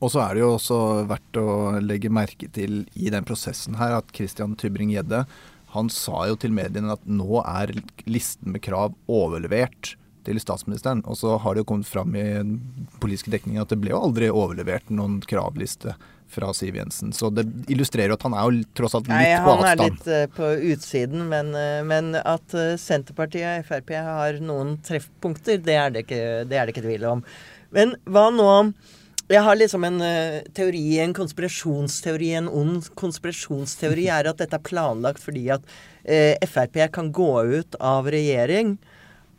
Og 0.00 0.12
så 0.12 0.22
er 0.24 0.36
det 0.36 0.44
jo 0.44 0.54
også 0.56 0.80
verdt 1.08 1.38
å 1.40 1.54
legge 1.84 2.12
merke 2.12 2.48
til 2.52 2.84
i 2.96 3.12
den 3.12 3.26
prosessen 3.28 3.76
her 3.80 3.98
at 3.98 4.12
Christian 4.16 4.56
Tybring-Gjedde 4.60 5.26
han 5.74 5.90
sa 5.92 6.24
jo 6.26 6.38
til 6.40 6.54
mediene 6.54 6.96
at 6.96 7.02
nå 7.06 7.42
er 7.44 7.72
listen 8.10 8.50
med 8.54 8.64
krav 8.64 8.96
overlevert 9.06 9.94
til 10.26 10.40
statsministeren. 10.42 11.04
Og 11.08 11.18
så 11.20 11.36
har 11.40 11.54
det 11.54 11.62
jo 11.62 11.68
kommet 11.70 11.88
fram 11.88 12.16
i 12.18 12.24
den 12.40 12.56
politiske 13.00 13.32
dekningen 13.32 13.62
at 13.62 13.70
det 13.72 13.78
ble 13.80 13.94
jo 13.94 14.00
aldri 14.00 14.32
overlevert 14.32 14.90
noen 14.92 15.20
kravliste 15.28 15.94
fra 16.30 16.52
Siv 16.54 16.76
Jensen. 16.78 17.12
Så 17.12 17.30
det 17.34 17.44
illustrerer 17.70 18.12
jo 18.12 18.18
at 18.18 18.26
han 18.26 18.36
er 18.38 18.46
jo 18.46 18.66
tross 18.78 18.94
alt 18.98 19.08
litt 19.10 19.16
Nei, 19.16 19.38
på 19.42 19.54
avstand. 19.54 19.66
Han 19.66 19.72
er 19.72 19.94
litt 19.96 20.10
uh, 20.10 20.36
på 20.36 20.50
utsiden, 20.74 21.24
men, 21.32 21.50
uh, 21.56 21.80
men 21.86 22.12
at 22.20 22.54
uh, 22.54 22.76
Senterpartiet 22.78 23.64
og 23.64 23.66
Frp 23.70 23.94
har 23.96 24.38
noen 24.44 24.76
treffpunkter, 24.86 25.58
det 25.66 25.76
er 25.76 25.94
det 25.94 26.04
ikke, 26.06 26.22
det 26.50 26.58
er 26.58 26.68
det 26.68 26.76
ikke 26.76 26.86
tvil 26.86 27.08
om. 27.16 27.24
Men 27.74 27.96
hva 28.10 28.28
nå 28.34 28.46
om 28.52 28.72
jeg 29.30 29.42
har 29.46 29.58
liksom 29.58 29.84
en 29.86 30.00
uh, 30.02 30.40
teori, 30.56 30.98
en 30.98 31.14
konspirasjonsteori, 31.14 32.32
en 32.40 32.48
ond 32.50 32.88
konspirasjonsteori 32.98 34.08
er 34.10 34.30
at 34.30 34.40
dette 34.42 34.58
er 34.58 34.66
planlagt 34.66 35.22
fordi 35.22 35.44
at 35.54 35.62
uh, 35.62 36.34
Frp 36.50 36.80
kan 36.94 37.12
gå 37.14 37.30
ut 37.60 37.78
av 37.78 38.10
regjering, 38.10 38.74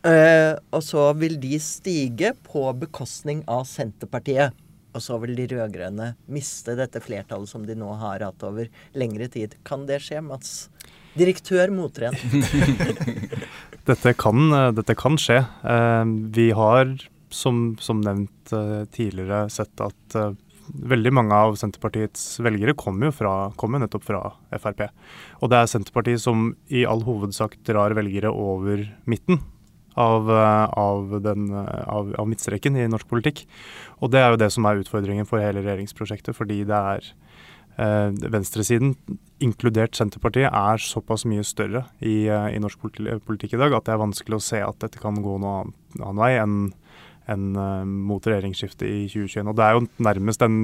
uh, 0.08 0.56
og 0.72 0.86
så 0.88 1.10
vil 1.20 1.36
de 1.44 1.60
stige 1.60 2.32
på 2.48 2.66
bekostning 2.80 3.44
av 3.52 3.66
Senterpartiet. 3.68 4.56
Og 4.92 5.00
så 5.00 5.16
vil 5.24 5.38
de 5.38 5.46
rød-grønne 5.54 6.10
miste 6.32 6.76
dette 6.76 7.00
flertallet 7.00 7.48
som 7.48 7.64
de 7.64 7.78
nå 7.80 7.94
har 8.00 8.24
hatt 8.26 8.44
over 8.44 8.68
lengre 8.92 9.30
tid. 9.32 9.56
Kan 9.68 9.86
det 9.88 10.02
skje, 10.04 10.20
Mats? 10.20 10.68
Direktør 11.16 11.72
Motren. 11.72 12.16
dette, 13.90 14.12
kan, 14.20 14.52
dette 14.76 14.96
kan 15.00 15.16
skje. 15.20 15.40
vi 16.36 16.50
har 16.56 16.92
som, 17.34 17.76
som 17.80 18.02
nevnt 18.04 18.54
uh, 18.56 18.84
tidligere, 18.94 19.46
sett 19.52 19.82
at 19.84 20.18
uh, 20.18 20.34
veldig 20.72 21.14
mange 21.14 21.36
av 21.36 21.58
Senterpartiets 21.60 22.40
velgere 22.44 22.76
kommer 22.78 23.10
jo 23.10 23.16
fra, 23.16 23.34
kommer 23.60 23.82
nettopp 23.82 24.06
fra 24.08 24.22
Frp. 24.54 24.86
Og 25.42 25.52
det 25.52 25.60
er 25.60 25.72
Senterpartiet 25.72 26.24
som 26.24 26.52
i 26.72 26.86
all 26.88 27.04
hovedsak 27.08 27.58
drar 27.68 27.96
velgere 27.98 28.32
over 28.32 28.86
midten 29.10 29.42
av, 30.00 30.30
uh, 30.32 30.68
av, 30.80 31.18
den, 31.24 31.50
av, 31.52 32.14
av, 32.16 32.30
midtstreken 32.30 32.80
i 32.80 32.88
norsk 32.92 33.10
politikk. 33.12 33.44
Og 34.00 34.14
det 34.14 34.22
er 34.22 34.32
jo 34.32 34.42
det 34.44 34.52
som 34.56 34.68
er 34.70 34.84
utfordringen 34.84 35.28
for 35.30 35.44
hele 35.44 35.64
regjeringsprosjektet, 35.66 36.38
fordi 36.38 36.64
det 36.70 36.86
er 36.96 37.14
venstresiden, 37.82 38.92
inkludert 39.42 39.96
Senterpartiet, 39.98 40.52
er 40.52 40.82
såpass 40.84 41.24
mye 41.26 41.44
større 41.48 41.86
i, 42.00 42.28
i 42.28 42.60
norsk 42.62 42.84
politikk 43.26 43.56
i 43.56 43.62
dag 43.62 43.74
at 43.74 43.88
det 43.88 43.96
er 43.96 44.04
vanskelig 44.04 44.38
å 44.38 44.44
se 44.44 44.60
at 44.62 44.78
dette 44.84 45.02
kan 45.02 45.18
gå 45.24 45.38
noen 45.40 45.72
annen, 45.72 45.74
annen 46.02 46.22
vei 46.22 46.32
enn 46.38 46.58
enn 47.32 47.56
uh, 47.58 47.86
mot 47.86 48.28
regjeringsskiftet 48.28 48.88
i 48.88 49.06
2021. 49.12 49.50
Og 49.52 49.58
Det 49.58 49.66
er 49.66 49.78
jo 49.78 49.86
nærmest 50.10 50.46
en 50.46 50.60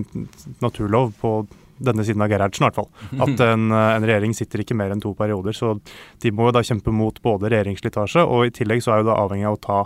naturlov 0.63 1.15
på 1.21 1.33
denne 1.77 2.05
siden 2.05 2.23
av 2.25 2.31
Gerhardsen, 2.31 2.65
i 2.65 2.69
hvert 2.69 2.79
fall. 2.79 2.89
At 3.25 3.43
en, 3.45 3.67
en, 3.71 4.07
regjering 4.07 4.33
sitter 4.37 4.63
ikke 4.63 4.77
mer 4.77 4.93
enn 4.93 5.03
to 5.03 5.13
perioder. 5.17 5.55
Så 5.55 5.75
de 6.23 6.33
må 6.33 6.49
jo 6.49 6.55
da 6.57 6.65
kjempe 6.65 6.93
mot 6.95 7.21
både 7.23 7.51
regjeringsslitasje, 7.53 8.25
og 8.25 8.47
i 8.47 8.55
tillegg 8.55 8.81
så 8.85 8.95
er 8.95 9.03
jo 9.03 9.11
da 9.11 9.19
avhengig 9.21 9.49
av 9.49 9.59
å 9.59 9.61
ta 9.67 9.81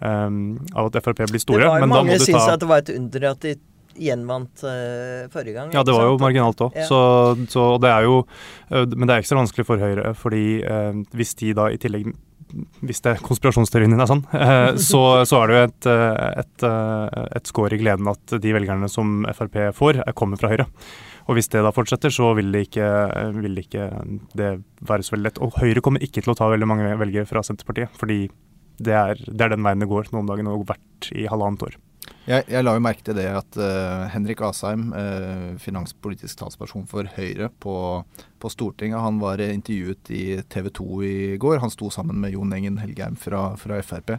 um, 0.00 0.58
av 0.74 0.90
at 0.90 1.00
Frp 1.04 1.24
blir 1.30 1.42
store. 1.42 1.64
Det 1.64 1.72
var 1.72 1.84
jo 1.84 1.90
mange 1.94 2.18
som 2.18 2.28
syntes 2.28 2.44
ta... 2.44 2.58
at 2.58 2.62
det 2.62 2.70
var 2.70 2.84
et 2.84 2.92
under 2.96 3.26
at 3.30 3.46
de 3.46 3.56
gjenvant 3.96 4.64
uh, 4.66 5.24
forrige 5.32 5.56
gang. 5.56 5.72
Ja, 5.74 5.82
det 5.86 5.94
var 5.96 6.10
jo 6.10 6.20
marginalt 6.20 6.60
òg. 6.66 6.76
Ja. 6.76 6.86
Så, 6.88 7.00
så, 7.52 7.66
det 7.82 7.92
er 7.92 8.04
jo 8.04 8.20
uh, 8.26 8.84
Men 8.92 9.08
det 9.08 9.14
er 9.14 9.24
ekstra 9.24 9.40
vanskelig 9.40 9.66
for 9.68 9.80
Høyre, 9.80 10.12
fordi 10.18 10.46
uh, 10.64 10.92
hvis 11.16 11.36
de 11.40 11.54
da 11.56 11.70
i 11.72 11.80
tillegg 11.80 12.12
hvis 12.86 13.02
det 13.04 13.16
konspirasjonsteorien 13.26 13.92
din 13.92 14.02
er 14.02 14.10
sånn, 14.10 14.22
så, 14.90 15.02
så, 15.28 15.42
er 15.42 15.50
det 15.50 15.56
jo 15.56 15.66
et, 15.66 15.88
et, 16.44 16.66
et 17.40 17.50
skår 17.50 17.76
i 17.76 17.80
gleden 17.82 18.10
at 18.12 18.36
de 18.42 18.54
velgerne 18.56 18.88
som 18.92 19.20
Frp 19.36 19.60
får, 19.76 20.02
kommer 20.18 20.40
fra 20.40 20.52
Høyre. 20.52 20.68
Og 21.26 21.36
hvis 21.36 21.50
det 21.50 21.62
da 21.66 21.72
fortsetter, 21.74 22.12
så 22.14 22.30
vil 22.38 22.52
det 22.54 22.66
ikke, 22.68 22.88
vil 23.40 23.56
det, 23.58 23.66
ikke 23.66 23.86
det 24.38 24.50
være 24.86 25.06
så 25.06 25.16
veldig 25.16 25.26
lett. 25.26 25.40
Og 25.42 25.56
Høyre 25.58 25.82
kommer 25.82 26.04
ikke 26.04 26.22
til 26.22 26.32
å 26.32 26.38
ta 26.38 26.48
veldig 26.52 26.68
mange 26.70 26.92
velgere 27.00 27.26
fra 27.28 27.42
Senterpartiet, 27.46 27.94
fordi 27.98 28.26
det 28.76 28.94
er, 28.94 29.20
det 29.26 29.42
er 29.42 29.54
den 29.54 29.64
veien 29.64 29.82
det 29.82 29.90
går 29.90 30.12
nå 30.12 30.22
om 30.22 30.28
dagen 30.28 30.50
og 30.52 30.66
vært 30.68 31.10
i 31.16 31.26
halvannet 31.30 31.66
år. 31.66 31.76
Jeg, 32.26 32.42
jeg, 32.50 32.64
la 32.64 32.72
jo 32.74 32.82
merke 32.82 33.04
til 33.06 33.14
det 33.18 33.26
at 33.30 33.58
uh, 33.60 34.06
Henrik 34.10 34.40
Asheim, 34.42 34.88
uh, 34.90 35.54
finanspolitisk 35.62 36.40
talsperson 36.40 36.86
for 36.90 37.06
Høyre 37.14 37.52
på, 37.62 37.76
på, 38.42 38.50
Stortinget, 38.50 38.98
han 39.02 39.20
var 39.22 39.42
intervjuet 39.44 40.10
i 40.10 40.24
TV 40.50 40.72
2 40.74 40.88
i 41.06 41.16
går. 41.42 41.60
Han 41.62 41.70
sto 41.70 41.90
sammen 41.94 42.18
med 42.22 42.34
Jon 42.34 42.54
Engen 42.56 42.80
Helgheim 42.82 43.18
fra, 43.20 43.52
fra 43.60 43.78
Frp. 43.86 44.16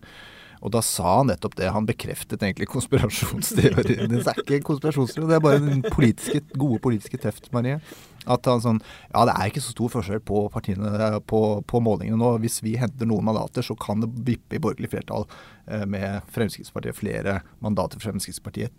Og 0.61 0.73
da 0.73 0.81
sa 0.85 1.19
han 1.19 1.29
nettopp 1.31 1.57
det. 1.59 1.69
Han 1.73 1.87
bekreftet 1.87 2.43
egentlig 2.43 2.69
konspirasjonsteorien. 2.75 4.11
Det 4.11 4.23
er 4.23 4.41
ikke 4.43 4.59
en 4.59 4.69
konspirasjonsteori, 4.71 5.29
det 5.29 5.37
er 5.37 5.43
bare 5.45 5.63
den 5.63 5.83
politiske, 5.85 6.43
gode 6.57 6.81
politiske 6.83 7.19
teft, 7.21 7.51
Marie. 7.55 7.79
At 8.27 8.47
han 8.49 8.63
sånn 8.63 8.81
Ja, 9.13 9.23
det 9.27 9.35
er 9.35 9.51
ikke 9.51 9.63
så 9.63 9.73
stor 9.75 9.93
forskjell 9.93 10.19
på 10.27 10.47
partiene 10.53 11.21
på, 11.29 11.41
på 11.67 11.81
målingene 11.83 12.19
nå. 12.19 12.33
Hvis 12.43 12.59
vi 12.65 12.75
henter 12.79 13.09
noen 13.09 13.27
mandater, 13.27 13.65
så 13.65 13.77
kan 13.79 14.03
det 14.03 14.11
vippe 14.27 14.57
i 14.57 14.61
borgerlig 14.63 14.91
flertall 14.91 15.27
eh, 15.71 15.85
med 15.87 16.27
Fremskrittspartiet. 16.35 16.97
Flere 16.97 17.39
mandater 17.63 18.01
for 18.01 18.11
Fremskrittspartiet 18.11 18.75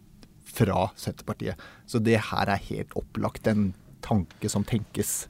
fra 0.49 0.89
Senterpartiet. 0.97 1.61
Så 1.87 2.01
det 2.03 2.21
her 2.31 2.51
er 2.51 2.69
helt 2.71 2.95
opplagt 2.99 3.49
en 3.51 3.71
tanke 4.05 4.51
som 4.51 4.65
tenkes 4.67 5.27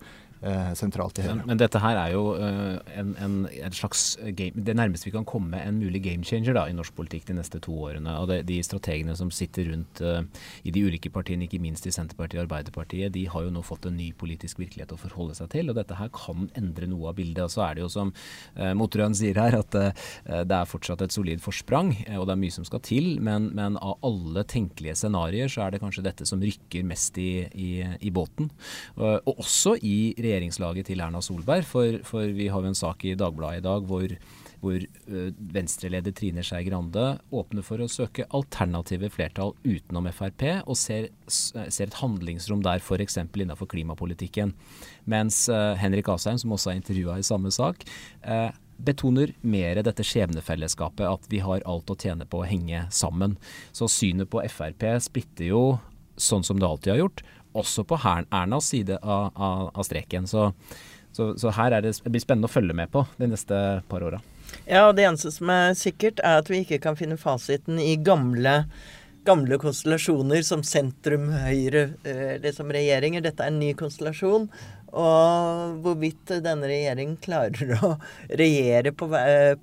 sentralt 0.79 1.19
i 1.19 1.25
Høyre. 1.25 1.35
Men, 1.41 1.47
men, 1.51 1.59
dette 1.61 1.81
her 1.83 1.99
er 1.99 2.13
jo 2.15 2.23
uh, 2.39 2.79
en, 2.95 3.15
en, 3.19 3.37
en, 3.51 3.75
slags 3.75 4.13
game, 4.39 4.55
det 4.55 4.77
nærmeste 4.79 5.09
vi 5.09 5.15
kan 5.15 5.27
komme 5.29 5.59
en 5.59 5.81
mulig 5.81 6.03
game 6.05 6.27
changer 6.27 6.55
da, 6.55 6.67
i 6.71 6.77
norsk 6.77 6.95
politikk 6.95 7.27
de 7.31 7.39
neste 7.39 7.61
to 7.65 7.75
årene. 7.89 8.15
Og 8.23 8.29
det, 8.31 8.41
De 8.49 8.59
strategene 8.65 9.17
som 9.19 9.33
sitter 9.35 9.73
rundt 9.73 10.03
uh, 10.05 10.23
i 10.63 10.75
de 10.75 10.85
ulike 10.87 11.11
partiene, 11.15 11.49
ikke 11.49 11.61
minst 11.63 11.89
i 11.89 11.95
Senterpartiet 11.95 12.41
og 12.41 12.47
Arbeiderpartiet, 12.47 13.13
de 13.15 13.27
har 13.31 13.47
jo 13.47 13.53
nå 13.55 13.65
fått 13.67 13.89
en 13.91 13.99
ny 13.99 14.13
politisk 14.19 14.63
virkelighet 14.63 14.95
å 14.95 15.01
forholde 15.01 15.37
seg 15.39 15.51
til. 15.55 15.73
og 15.73 15.79
Dette 15.79 15.99
her 15.99 16.13
kan 16.15 16.49
endre 16.59 16.91
noe 16.91 17.11
av 17.11 17.19
bildet. 17.19 17.45
og 17.49 17.55
Så 17.55 17.65
er 17.67 17.79
det 17.79 17.85
jo 17.87 17.91
som 17.93 18.15
Motorøen 18.79 19.17
sier 19.17 19.39
her, 19.39 19.59
at 19.59 19.75
det 19.75 20.55
er 20.55 20.69
fortsatt 20.69 21.03
et 21.05 21.15
solid 21.15 21.43
forsprang, 21.43 21.93
og 22.17 22.27
det 22.29 22.35
er 22.35 22.41
mye 22.41 22.55
som 22.55 22.67
skal 22.67 22.83
til. 22.85 23.11
Men, 23.25 23.51
men 23.57 23.79
av 23.81 23.99
alle 24.07 24.45
tenkelige 24.49 24.97
scenarioer 24.99 25.51
så 25.53 25.65
er 25.65 25.75
det 25.75 25.83
kanskje 25.83 26.05
dette 26.07 26.27
som 26.29 26.43
rykker 26.43 26.87
mest 26.89 27.19
i, 27.21 27.31
i, 27.53 27.71
i 28.05 28.13
båten. 28.15 28.51
og 28.99 29.43
også 29.45 29.77
i 29.83 29.99
regjeringen 30.17 30.28
regjeringslaget 30.29 30.91
til 30.91 31.01
Erna 31.05 31.23
Solberg. 31.25 31.67
For, 31.69 31.99
for 32.07 32.29
vi 32.37 32.51
har 32.53 32.63
jo 32.63 32.71
en 32.71 32.79
sak 32.79 33.05
i 33.09 33.17
Dagbladet 33.19 33.63
i 33.63 33.65
dag 33.67 33.89
hvor, 33.89 34.15
hvor 34.63 34.77
venstreleder 34.77 35.55
Venstre-leder 35.59 36.15
Trine 36.17 36.45
Skei 36.47 36.63
Grande 36.69 37.07
åpner 37.35 37.67
for 37.67 37.83
å 37.83 37.91
søke 37.91 38.29
alternative 38.37 39.11
flertall 39.15 39.55
utenom 39.65 40.09
Frp, 40.15 40.47
og 40.67 40.79
ser, 40.79 41.11
ser 41.29 41.89
et 41.89 41.99
handlingsrom 42.01 42.63
der 42.67 42.83
f.eks. 42.83 43.19
innenfor 43.25 43.71
klimapolitikken. 43.71 44.55
Mens 45.09 45.47
uh, 45.53 45.75
Henrik 45.79 46.11
Asheim, 46.13 46.39
som 46.41 46.55
også 46.55 46.73
er 46.73 46.81
intervjua 46.81 47.19
i 47.19 47.27
samme 47.27 47.53
sak, 47.55 47.87
betoner 48.79 49.35
mer 49.43 49.81
dette 49.83 50.07
skjebnefellesskapet, 50.07 51.07
at 51.07 51.29
vi 51.31 51.43
har 51.43 51.65
alt 51.67 51.91
å 51.91 51.99
tjene 51.99 52.27
på 52.29 52.43
å 52.43 52.49
henge 52.49 52.85
sammen. 52.95 53.37
Så 53.75 53.91
synet 53.91 54.31
på 54.31 54.43
Frp 54.47 54.87
splitter 55.03 55.51
jo 55.51 55.63
sånn 56.23 56.47
som 56.47 56.61
det 56.61 56.69
alltid 56.69 56.95
har 56.95 57.03
gjort 57.07 57.25
også 57.59 57.85
på 57.89 57.99
Ernas 58.05 58.71
side 58.73 58.99
av, 59.03 59.33
av, 59.35 59.71
av 59.75 59.87
streken. 59.87 60.27
Så, 60.27 60.53
så, 61.13 61.33
så, 61.39 61.53
her 61.57 61.75
er 61.75 61.85
det, 61.85 61.97
det 62.05 62.13
blir 62.13 62.23
spennende 62.23 62.51
å 62.51 62.53
følge 62.53 62.77
med 62.77 62.93
på 62.93 63.05
de 63.19 63.31
neste 63.31 63.83
par 63.89 64.05
åra. 64.05 64.21
Ja, 64.65 64.87
og 64.89 64.97
det 64.97 65.05
eneste 65.09 65.33
som 65.35 65.51
er 65.53 65.75
sikkert, 65.77 66.23
er 66.25 66.41
at 66.43 66.49
vi 66.51 66.63
ikke 66.65 66.81
kan 66.85 66.97
finne 66.99 67.19
fasiten 67.21 67.81
i 67.83 67.97
gamle 68.01 68.63
gamle 69.29 69.59
konstellasjoner 69.61 70.41
som 70.47 70.63
sentrum-høyre 70.65 71.83
eh, 72.09 72.37
liksom. 72.41 72.71
Dette 72.73 73.45
er 73.45 73.51
en 73.51 73.59
ny 73.61 73.75
konstellasjon. 73.77 74.47
Og 74.89 75.75
hvorvidt 75.85 76.31
denne 76.41 76.71
regjeringen 76.71 77.19
klarer 77.21 77.75
å 77.85 77.91
regjere 78.41 78.95
på, 78.97 79.11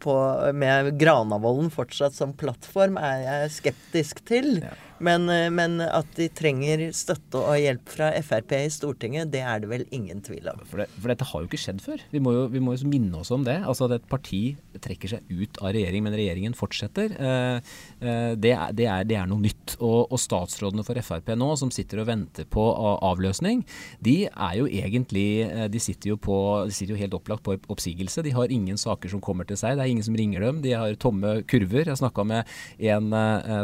på, 0.04 0.18
med 0.54 0.92
Granavolden 1.02 1.72
fortsatt 1.74 2.14
som 2.14 2.36
plattform, 2.38 3.00
er 3.02 3.24
jeg 3.24 3.56
skeptisk 3.56 4.22
til. 4.30 4.60
Ja. 4.62 4.76
Men, 5.04 5.28
eh, 5.30 5.50
men, 5.52 5.82
at 5.84 6.08
de 6.16 6.28
trenger 6.32 6.88
støtte 6.96 7.40
og 7.42 7.60
hjelp 7.60 7.90
fra 7.92 8.12
Frp 8.24 8.54
i 8.56 8.70
Stortinget, 8.72 9.32
det 9.34 9.42
er 9.44 9.60
det 9.62 9.70
vel 9.72 9.84
ingen 9.96 10.22
tvil 10.24 10.48
om. 10.52 10.62
For, 10.64 10.84
det, 10.84 10.88
for 10.96 11.12
dette 11.12 11.28
har 11.28 11.44
jo 11.44 11.50
ikke 11.50 11.60
skjedd 11.60 11.82
før. 11.84 12.04
Vi 12.14 12.22
må 12.24 12.32
jo, 12.36 12.46
vi 12.52 12.62
må 12.64 12.76
jo 12.76 12.88
minne 12.88 13.20
oss 13.20 13.34
om 13.36 13.44
det. 13.48 13.58
Altså 13.68 13.90
at 13.90 13.98
et 13.98 14.08
parti 14.12 14.44
trekker 14.82 15.16
seg 15.16 15.32
ut 15.32 15.60
av 15.62 15.74
regjering, 15.76 16.06
men 16.06 16.16
regjeringen 16.16 16.56
fortsetter. 16.56 17.16
Eh, 17.20 17.74
eh, 18.00 18.32
det, 18.40 18.54
er, 18.56 18.76
det, 18.76 18.88
er, 18.88 19.08
det, 19.08 19.20
er, 19.20 19.28
noe 19.32 19.44
nytt. 19.44 19.76
Og, 19.82 20.06
og, 20.08 20.20
statsrådene 20.22 20.86
for 20.88 21.00
Frp 21.06 21.34
nå, 21.36 21.52
som 21.60 21.74
sitter 21.74 22.04
og 22.04 22.10
venter 22.10 22.48
på 22.48 22.64
avløsning, 23.06 23.66
de 24.06 24.16
er 24.30 24.56
jo 24.60 24.70
egentlig 24.70 25.28
eh, 25.46 25.68
De 25.72 25.82
sitter 25.82 26.14
jo, 26.14 26.20
på, 26.22 26.38
de 26.70 26.76
sitter 26.76 26.96
jo 26.96 27.02
helt 27.02 27.18
opplagt 27.18 27.44
på 27.46 27.58
oppsigelse. 27.74 28.24
De 28.26 28.34
har 28.36 28.54
ingen 28.54 28.80
saker 28.80 29.12
som 29.12 29.24
kommer 29.24 29.48
til 29.48 29.60
seg. 29.60 29.76
Det 29.76 29.86
er 29.86 29.92
ingen 29.92 30.08
som 30.08 30.16
ringer 30.16 30.48
dem. 30.48 30.64
De 30.64 30.72
har 30.76 30.96
tomme 31.02 31.42
kurver. 31.50 31.90
Jeg 31.92 32.00
snakka 32.00 32.24
med 32.28 32.56
en 32.80 33.12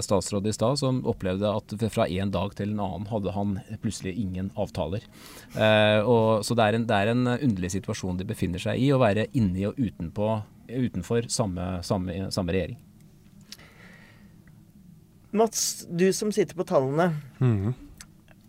statsråd 0.03 0.49
i 0.49 0.55
stad 0.55 0.79
som 0.81 0.99
opp 1.07 1.20
opplevde 1.21 1.51
at 1.53 1.93
fra 1.93 2.07
en 2.09 2.31
dag 2.33 2.55
til 2.57 2.73
en 2.73 2.81
annen 2.81 3.09
hadde 3.11 3.33
han 3.35 3.57
plutselig 3.83 4.15
ingen 4.17 4.49
avtaler. 4.57 5.05
Eh, 5.53 6.01
og, 6.01 6.41
så 6.45 6.57
det 6.57 6.65
er, 6.65 6.79
en, 6.79 6.87
det 6.89 6.97
er, 6.97 7.13
en, 7.13 7.27
underlig 7.37 7.71
situasjon 7.77 8.17
de 8.17 8.27
befinner 8.27 8.61
seg 8.61 8.81
i, 8.81 8.89
å 8.91 9.01
være 9.01 9.29
inni 9.37 9.67
og 9.69 9.77
utenpå, 9.77 10.31
utenfor 10.71 11.29
samme, 11.29 11.77
samme, 11.85 12.31
samme 12.33 12.55
regjering. 12.55 12.79
Mats, 15.31 15.85
du 15.87 16.09
som 16.11 16.31
sitter 16.35 16.57
på 16.57 16.67
tallene. 16.67 17.13
Mm. 17.39 17.71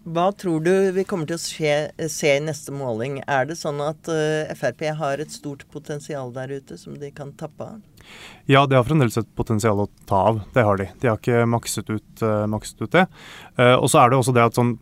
Hva 0.03 0.33
tror 0.35 0.65
du 0.65 0.73
vi 0.97 1.05
kommer 1.07 1.29
til 1.31 1.39
å 1.39 1.43
se, 1.43 1.75
se, 2.11 2.31
i 2.35 2.43
neste 2.43 2.75
måling? 2.75 3.21
Er 3.31 3.47
det 3.47 3.61
sånn 3.61 3.79
at 3.85 4.09
uh, 4.11 4.51
Frp 4.59 4.89
har 4.99 5.23
et 5.23 5.31
stort 5.31 5.63
potensial 5.71 6.35
der 6.35 6.57
ute 6.59 6.79
som 6.81 6.97
de 6.99 7.13
kan 7.15 7.31
tappe 7.39 7.69
av? 7.77 7.92
Ja, 8.51 8.65
de 8.67 8.75
har 8.75 8.85
fremdeles 8.85 9.17
et 9.21 9.29
potensial 9.39 9.85
å 9.85 9.89
ta 10.09 10.19
av. 10.33 10.41
Det 10.55 10.65
har 10.67 10.81
de. 10.81 10.89
De 11.01 11.09
har 11.11 11.21
ikke 11.21 11.45
makset 11.47 11.91
ut, 11.93 12.25
uh, 12.25 12.45
makset 12.51 12.83
ut 12.83 12.91
det. 12.93 13.05
Uh, 13.59 13.77
og 13.77 13.87
så 13.93 14.03
er 14.03 14.11
det 14.11 14.19
også 14.19 14.35
det 14.37 14.47
at 14.49 14.59
sånn 14.59 14.75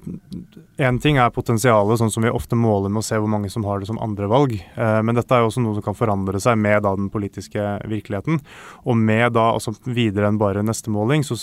Én 0.81 0.97
ting 0.97 1.19
er 1.21 1.29
potensialet, 1.29 1.99
sånn 2.01 2.13
som 2.13 2.25
vi 2.25 2.31
ofte 2.33 2.57
måler 2.57 2.89
med 2.89 3.03
å 3.03 3.05
se 3.05 3.19
hvor 3.21 3.29
mange 3.29 3.51
som 3.53 3.67
har 3.69 3.83
det 3.83 3.91
som 3.91 4.01
andrevalg. 4.01 4.55
Uh, 4.79 5.03
men 5.05 5.19
dette 5.19 5.37
er 5.37 5.45
jo 5.45 5.51
også 5.51 5.61
noe 5.61 5.77
som 5.77 5.85
kan 5.91 5.99
forandre 5.99 6.41
seg 6.41 6.57
med 6.57 6.87
da 6.87 6.95
den 6.97 7.11
politiske 7.13 7.75
virkeligheten. 7.91 8.41
Og 8.89 8.97
med 8.97 9.37
da 9.37 9.51
altså 9.59 9.77
videre 9.85 10.31
enn 10.31 10.41
bare 10.41 10.65
neste 10.65 10.93
måling, 10.95 11.27
så 11.27 11.37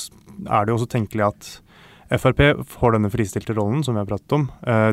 er 0.48 0.66
det 0.66 0.74
jo 0.74 0.80
også 0.82 0.90
tenkelig 0.98 1.30
at 1.30 1.52
Frp 2.08 2.40
får 2.72 2.96
denne 2.96 3.12
fristilte 3.12 3.56
rollen 3.58 3.84
som 3.84 3.98
vi 3.98 4.00
har 4.00 4.08
pratet 4.08 4.36
om. 4.38 4.46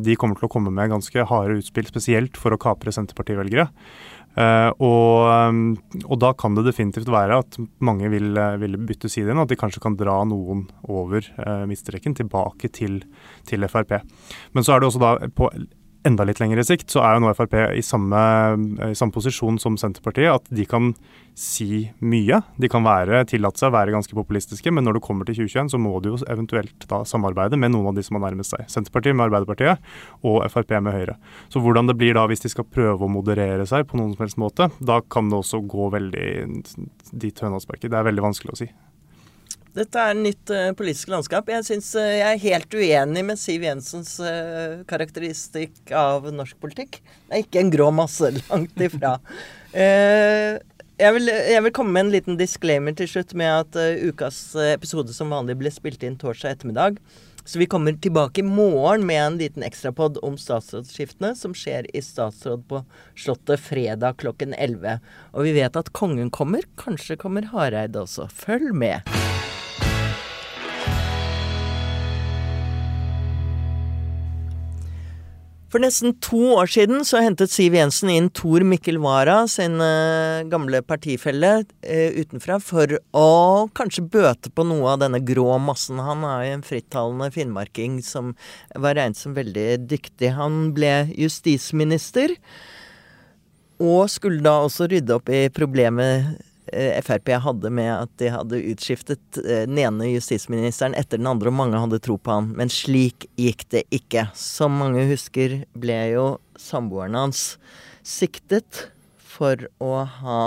De 0.03 0.17
kommer 0.19 0.39
til 0.39 0.49
å 0.49 0.51
komme 0.51 0.73
med 0.75 0.91
ganske 0.91 1.27
harde 1.31 1.61
utspill, 1.61 1.87
spesielt 1.87 2.39
for 2.41 2.55
å 2.55 2.59
kapre 2.59 2.91
Senterparti-velgere. 2.95 3.69
Uh, 4.35 4.75
og, 4.83 5.29
um, 5.31 5.59
og, 6.09 6.17
da 6.19 6.33
kan 6.35 6.57
det 6.57 6.65
definitivt 6.67 7.07
være 7.13 7.37
at 7.45 7.55
mange 7.87 8.09
vil, 8.11 8.33
vil 8.59 8.75
bytte 8.83 9.07
side 9.07 9.31
igjen, 9.31 9.39
at 9.45 9.53
de 9.53 9.59
kanskje 9.61 9.83
kan 9.85 9.95
dra 9.99 10.17
noen 10.27 10.65
over 10.91 11.23
midtstreken 11.71 12.17
tilbake 12.19 12.73
til, 12.75 12.99
til, 13.47 13.69
Frp. 13.71 14.01
Men 14.57 14.67
så 14.67 14.75
er 14.75 14.83
det 14.83 14.91
også 14.91 15.03
da 15.03 15.15
på 15.39 15.53
enda 16.05 16.25
litt 16.27 16.41
lengre 16.43 16.65
sikt, 16.67 16.91
så 16.93 17.03
er 17.05 17.17
jo 17.17 17.25
nå 17.25 17.33
Frp 17.37 17.55
i 17.75 17.83
samme, 17.85 18.21
i 18.91 18.97
samme, 18.97 19.15
posisjon 19.15 19.59
som 19.63 19.79
Senterpartiet. 19.81 20.31
At 20.35 20.49
de 20.53 20.67
kan 20.69 20.93
si 21.39 21.89
mye. 22.05 22.41
De 22.61 22.71
kan 22.71 22.85
være, 22.87 23.25
tillate 23.31 23.61
seg 23.61 23.73
å 23.73 23.75
være 23.75 23.95
ganske 23.95 24.17
populistiske, 24.17 24.71
men 24.75 24.87
når 24.87 24.99
det 24.99 25.05
kommer 25.07 25.27
til 25.27 25.41
2021, 25.41 25.73
så 25.73 25.81
må 25.83 25.97
de 26.05 26.13
jo 26.13 26.21
eventuelt 26.31 26.87
da 26.91 27.03
samarbeide 27.09 27.59
med 27.61 27.75
noen 27.75 27.91
av 27.91 27.99
de 27.99 28.05
som 28.07 28.19
har 28.19 28.27
nærmest 28.29 28.55
seg. 28.55 28.69
Senterpartiet 28.71 29.17
med 29.17 29.27
Arbeiderpartiet 29.29 29.93
og 30.23 30.41
Frp 30.53 30.77
med 30.79 30.95
Høyre. 30.95 31.19
Så 31.53 31.63
hvordan 31.65 31.91
det 31.91 31.99
blir 32.01 32.17
da 32.19 32.27
hvis 32.31 32.45
de 32.45 32.53
skal 32.53 32.69
prøve 32.69 33.07
å 33.07 33.11
moderere 33.11 33.67
seg 33.69 33.89
på 33.91 33.99
noen 33.99 34.15
som 34.15 34.27
helst 34.27 34.41
måte, 34.41 34.71
da 34.79 35.01
kan 35.03 35.33
det 35.33 35.41
også 35.41 35.65
gå 35.67 35.91
veldig 35.97 36.29
dit 37.13 37.45
høna. 37.45 37.63
Det 37.65 37.91
er 37.91 38.11
veldig 38.11 38.29
vanskelig 38.29 38.55
å 38.55 38.61
si. 38.65 38.69
Dette 39.75 39.99
er 39.99 40.15
nytt 40.15 40.51
uh, 40.55 40.71
politisk 40.79 41.11
landskap. 41.11 41.49
Jeg, 41.51 41.67
synes, 41.67 41.89
uh, 41.99 42.07
jeg 42.07 42.29
er 42.29 42.45
helt 42.45 42.77
uenig 42.79 43.25
med 43.27 43.41
Siv 43.41 43.65
Jensens 43.67 44.13
uh, 44.23 44.85
karakteristikk 44.87 45.91
av 45.99 46.29
norsk 46.31 46.61
politikk. 46.63 47.01
Det 47.27 47.35
er 47.35 47.43
ikke 47.43 47.65
en 47.65 47.75
grå 47.75 47.89
masse, 47.95 48.31
langt 48.51 48.79
ifra. 48.79 49.17
Jeg 49.75 51.11
vil, 51.17 51.27
jeg 51.27 51.63
vil, 51.65 51.73
komme 51.75 51.91
med 51.91 52.05
en 52.05 52.15
liten 52.15 52.37
disclaimer 52.39 52.95
til 52.95 53.09
slutt 53.11 53.33
med 53.35 53.51
at 53.51 53.79
ukas 54.07 54.39
episode 54.77 55.11
som 55.17 55.35
vanlig 55.35 55.57
ble 55.59 55.73
spilt 55.75 56.07
inn 56.07 56.15
torsdag 56.21 56.55
ettermiddag. 56.55 57.01
Så 57.45 57.59
vi 57.59 57.67
kommer 57.67 57.93
tilbake 57.99 58.41
i 58.41 58.47
morgen 58.47 59.03
med 59.07 59.19
en 59.25 59.41
liten 59.43 59.67
ekstrapod 59.67 60.23
om 60.23 60.39
statsrådsskiftene 60.39 61.35
som 61.37 61.53
skjer 61.59 61.91
i 61.91 62.01
statsråd 62.03 62.65
på 62.71 62.85
Slottet 63.19 63.61
fredag 63.67 64.23
klokken 64.23 64.55
11. 64.55 65.03
Og 65.35 65.51
vi 65.51 65.59
vet 65.59 65.77
at 65.77 65.93
kongen 65.99 66.31
kommer. 66.31 66.63
Kanskje 66.81 67.19
kommer 67.21 67.51
Hareide 67.51 68.07
også. 68.07 68.31
Følg 68.31 68.71
med. 68.73 69.24
For 75.75 75.83
nesten 75.83 76.13
to 76.23 76.53
år 76.55 76.69
siden 76.71 77.01
så 77.03 77.19
hentet 77.19 77.51
Siv 77.51 77.75
Jensen 77.75 78.07
inn 78.13 78.29
Tor 78.31 78.63
Mikkel 78.63 79.01
Wara, 79.03 79.41
sin 79.51 79.81
uh, 79.83 80.47
gamle 80.47 80.79
partifelle, 80.87 81.51
uh, 81.67 82.11
utenfra 82.15 82.61
for 82.63 82.95
å 83.11 83.25
kanskje 83.75 84.05
bøte 84.07 84.53
på 84.55 84.63
noe 84.71 84.93
av 84.93 85.03
denne 85.03 85.19
grå 85.27 85.49
massen. 85.59 85.99
Han 85.99 86.23
er 86.31 86.45
jo 86.45 86.55
en 86.61 86.65
frittalende 86.71 87.27
finnmarking 87.35 87.99
som 88.07 88.37
var 88.71 88.95
regnet 89.01 89.19
som 89.19 89.35
veldig 89.35 89.67
dyktig. 89.91 90.31
Han 90.39 90.69
ble 90.79 90.95
justisminister, 91.19 92.39
og 93.83 94.07
skulle 94.15 94.47
da 94.47 94.61
også 94.69 94.87
rydde 94.95 95.19
opp 95.19 95.35
i 95.35 95.49
problemet 95.51 96.39
Eh, 96.39 96.54
Frp 96.73 97.29
hadde 97.45 97.71
med 97.71 97.91
at 97.93 98.13
de 98.21 98.31
hadde 98.33 98.63
utskiftet 98.71 99.39
eh, 99.43 99.65
den 99.69 99.79
ene 99.83 100.09
justisministeren 100.15 100.97
etter 100.97 101.21
den 101.21 101.29
andre, 101.29 101.53
og 101.53 101.59
mange 101.59 101.81
hadde 101.81 102.01
tro 102.03 102.17
på 102.17 102.39
han. 102.39 102.53
Men 102.57 102.73
slik 102.73 103.29
gikk 103.41 103.67
det 103.75 103.85
ikke. 103.95 104.29
Som 104.39 104.79
mange 104.81 105.05
husker, 105.11 105.63
ble 105.77 105.99
jo 106.15 106.27
samboeren 106.61 107.19
hans 107.19 107.55
siktet 108.05 108.89
for 109.19 109.67
å 109.83 110.05
ha 110.23 110.41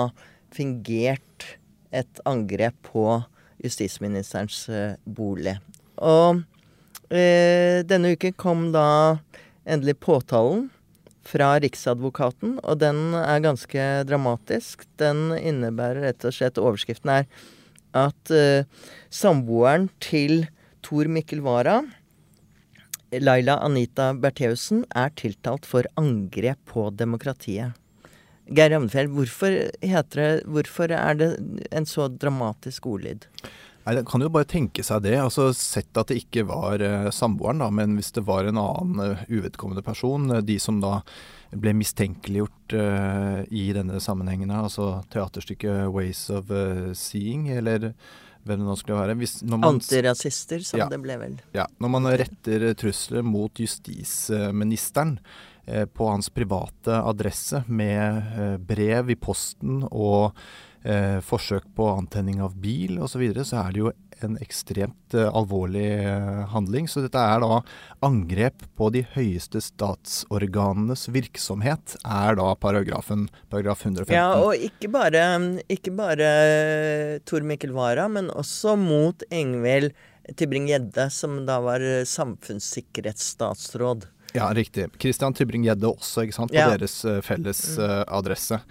fingert 0.56 1.58
et 1.94 2.22
angrep 2.28 2.76
på 2.90 3.22
justisministerens 3.64 4.66
eh, 4.70 4.98
bolig. 5.06 5.58
Og 5.98 6.42
øh, 7.10 7.80
denne 7.88 8.16
uken 8.18 8.36
kom 8.38 8.68
da 8.74 8.88
endelig 9.68 10.00
påtalen 10.02 10.68
fra 11.28 11.54
Riksadvokaten, 11.62 12.58
og 12.64 12.80
den 12.82 13.14
er 13.20 13.44
ganske 13.44 13.86
dramatisk. 14.08 14.86
Den 15.02 15.32
innebærer 15.36 16.06
rett 16.08 16.28
og 16.28 16.36
slett 16.36 16.62
Overskriften 16.62 17.12
er 17.20 17.28
at 17.98 18.34
uh, 18.34 18.68
samboeren 19.14 19.90
til 20.04 20.46
Tor 20.86 21.10
Mikkel 21.12 21.42
Wara, 21.44 21.82
Laila 23.12 23.58
Anita 23.64 24.12
Bertheussen, 24.14 24.84
er 24.96 25.12
tiltalt 25.20 25.68
for 25.68 25.88
angrep 26.00 26.60
på 26.68 26.90
demokratiet. 26.96 27.76
Geir 28.48 28.72
Ravnefjell, 28.72 29.10
hvorfor, 29.12 29.56
hvorfor 30.48 30.94
er 30.96 31.18
det 31.20 31.32
en 31.76 31.88
så 31.90 32.08
dramatisk 32.08 32.88
ordlyd? 32.88 33.28
Nei, 33.88 33.96
Det 33.96 34.06
kan 34.10 34.24
jo 34.24 34.30
bare 34.32 34.48
tenke 34.48 34.84
seg 34.84 35.06
det. 35.06 35.16
altså 35.16 35.50
Sett 35.56 35.96
at 35.96 36.12
det 36.12 36.20
ikke 36.20 36.44
var 36.50 36.84
uh, 36.84 37.08
samboeren, 37.14 37.64
da, 37.64 37.70
men 37.72 37.96
hvis 37.96 38.12
det 38.18 38.26
var 38.28 38.48
en 38.48 38.60
annen 38.60 39.00
uh, 39.00 39.26
uvedkommende 39.32 39.84
person, 39.84 40.28
uh, 40.32 40.42
de 40.44 40.60
som 40.60 40.82
da 40.84 41.00
ble 41.56 41.72
mistenkeliggjort 41.80 42.74
i 43.56 43.62
denne 43.72 44.02
sammenhengen, 44.04 44.50
altså 44.52 44.98
teaterstykket 45.14 45.88
'Ways 45.88 46.26
of 46.36 46.52
Seeing', 46.92 47.46
eller 47.48 47.94
hvem 48.44 48.60
det 48.60 48.68
nå 48.68 48.76
skulle 48.76 48.98
være. 49.00 49.16
Hvis, 49.16 49.38
man, 49.48 49.64
Antirasister, 49.64 50.60
som 50.68 50.82
ja, 50.82 50.90
det 50.92 51.00
ble 51.00 51.16
vel. 51.22 51.38
Ja. 51.56 51.64
Når 51.80 51.94
man 51.94 52.12
retter 52.20 52.68
trusler 52.76 53.24
mot 53.24 53.64
justisministeren 53.64 55.22
på 55.68 56.06
hans 56.08 56.30
private 56.32 57.02
adresse 57.04 57.60
med 57.68 58.62
brev 58.70 59.10
i 59.12 59.18
posten 59.20 59.82
og 59.90 60.38
eh, 60.88 61.20
forsøk 61.24 61.64
på 61.76 61.88
antenning 61.92 62.42
av 62.44 62.56
bil 62.60 63.00
osv., 63.00 63.18
så, 63.18 63.20
videre, 63.22 63.46
så 63.48 63.56
er 63.64 63.72
det 63.74 63.80
jo 63.82 63.92
en 64.26 64.38
ekstremt 64.42 65.14
eh, 65.18 65.30
alvorlig 65.30 65.90
eh, 66.00 66.44
handling. 66.54 66.88
Så 66.90 67.02
dette 67.04 67.22
er 67.22 67.40
da 67.44 67.62
angrep 68.06 68.58
på 68.78 68.90
de 68.94 69.04
høyeste 69.16 69.62
statsorganenes 69.64 71.08
virksomhet, 71.14 71.96
er 72.04 72.36
da 72.40 72.56
paragrafen, 72.60 73.30
paragraf 73.52 73.80
115. 73.86 74.16
Ja, 74.16 74.30
og 74.42 74.54
ikke 74.56 74.90
bare, 74.94 75.22
ikke 75.72 75.92
bare 75.98 76.28
Tor 77.28 77.42
Mikkel 77.48 77.74
Wara, 77.78 78.08
men 78.12 78.26
også 78.34 78.76
mot 78.80 79.24
Engvild 79.32 79.92
Tybring-Gjedde, 80.28 81.10
som 81.14 81.46
da 81.48 81.60
var 81.64 81.82
samfunnssikkerhetsstatsråd. 82.10 84.02
Ja, 84.38 84.52
riktig. 84.54 84.88
Christian 85.02 85.36
Tybring-Gjedde 85.36 85.90
også, 85.90 86.28
ikke 86.28 86.38
sant, 86.38 86.54
på 86.54 86.62
ja. 86.62 86.70
deres 86.78 87.00
uh, 87.08 87.20
felles 87.26 87.64
uh, 87.82 88.04
adresse. 88.06 88.62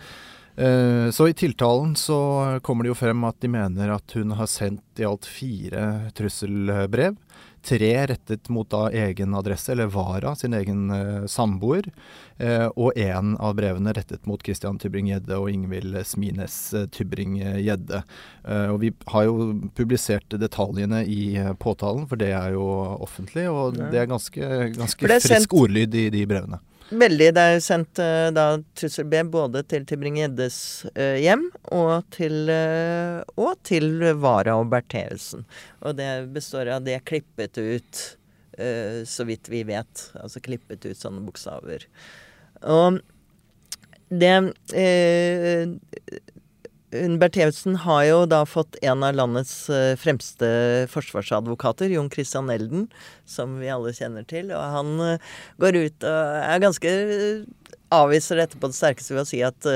Eh, 0.57 1.11
så 1.11 1.29
i 1.29 1.35
tiltalen 1.37 1.97
så 1.97 2.19
kommer 2.63 2.85
det 2.85 2.95
jo 2.95 2.97
frem 2.97 3.25
at 3.29 3.37
de 3.45 3.51
mener 3.53 3.91
at 3.93 4.15
hun 4.17 4.33
har 4.39 4.49
sendt 4.49 5.01
i 5.01 5.05
alt 5.05 5.29
fire 5.29 6.11
trusselbrev. 6.17 7.19
Tre 7.67 7.91
rettet 8.07 8.49
mot 8.53 8.69
da 8.71 8.85
egen 8.95 9.35
adresse, 9.35 9.73
eller 9.73 9.91
Vara, 9.91 10.37
sin 10.39 10.55
egen 10.55 10.91
eh, 10.95 11.25
samboer. 11.31 11.89
Eh, 12.39 12.67
og 12.77 12.95
én 12.95 13.33
av 13.43 13.57
brevene 13.59 13.95
rettet 13.97 14.29
mot 14.31 14.43
Christian 14.43 14.79
Tybring-Gjedde 14.79 15.39
og 15.41 15.51
Ingvild 15.51 15.99
Smines 16.07 16.57
uh, 16.77 16.85
Tybring-Gjedde. 16.95 18.03
og 18.71 18.79
vi 18.83 18.93
har 19.11 19.27
jo 19.27 19.49
publisert 19.75 20.37
detaljene 20.39 21.03
i 21.11 21.35
påtalen, 21.59 22.07
for 22.07 22.21
det 22.21 22.31
er 22.37 22.55
jo 22.55 22.69
offentlig. 23.03 23.49
Og 23.51 23.81
ja. 23.81 23.91
det 23.91 24.03
er 24.05 24.11
ganske, 24.11 24.51
ganske 24.77 25.11
frisk 25.17 25.57
ordlyd 25.57 25.95
i 25.99 26.09
de 26.15 26.27
brevene. 26.29 26.61
Veldig. 26.87 27.33
Det 27.35 27.42
er 27.42 27.55
jo 27.57 27.62
sendt 27.64 27.99
uh, 27.99 28.29
da 28.35 28.44
trusselbrev 28.79 29.31
både 29.33 29.62
til 29.66 29.87
Tybring-Gjeddes 29.88 30.59
uh, 30.92 31.16
hjem 31.18 31.49
og 31.75 32.07
til, 32.14 32.46
uh, 32.46 33.25
og 33.42 33.57
til 33.66 34.05
Vara 34.22 34.55
og 34.61 34.70
Bertheussen. 34.70 35.42
Og 35.83 35.96
det 35.99 36.11
består 36.37 36.70
av 36.77 36.87
det 36.87 37.01
klippet 37.09 37.59
ut, 37.59 38.05
så 39.05 39.25
vidt 39.29 39.51
vi 39.53 39.59
vet. 39.68 40.03
Altså 40.16 40.40
klippet 40.40 40.87
ut 40.87 40.96
sånne 40.96 41.20
bokstaver. 41.27 41.83
Og 42.64 43.03
det 44.09 44.31
Bertheussen 47.21 47.77
har 47.83 48.05
jo 48.07 48.19
da 48.31 48.45
fått 48.49 48.79
en 48.83 49.05
av 49.07 49.17
landets 49.17 49.69
eh, 49.71 49.97
fremste 50.01 50.49
forsvarsadvokater, 50.93 51.93
Jon 51.95 52.11
Christian 52.13 52.51
Elden, 52.53 52.87
som 53.29 53.59
vi 53.61 53.71
alle 53.73 53.95
kjenner 53.97 54.27
til. 54.29 54.51
Og 54.55 54.75
han 54.77 54.93
eh, 55.05 55.31
går 55.63 55.79
ut 55.79 56.07
og 56.09 56.41
er 56.41 56.65
ganske 56.65 56.93
eh, 56.93 57.47
avviser 57.95 58.41
dette 58.43 58.59
på 58.59 58.71
det 58.71 58.79
sterkeste 58.79 59.15
ved 59.15 59.23
å 59.23 59.29
si 59.29 59.41
at 59.47 59.69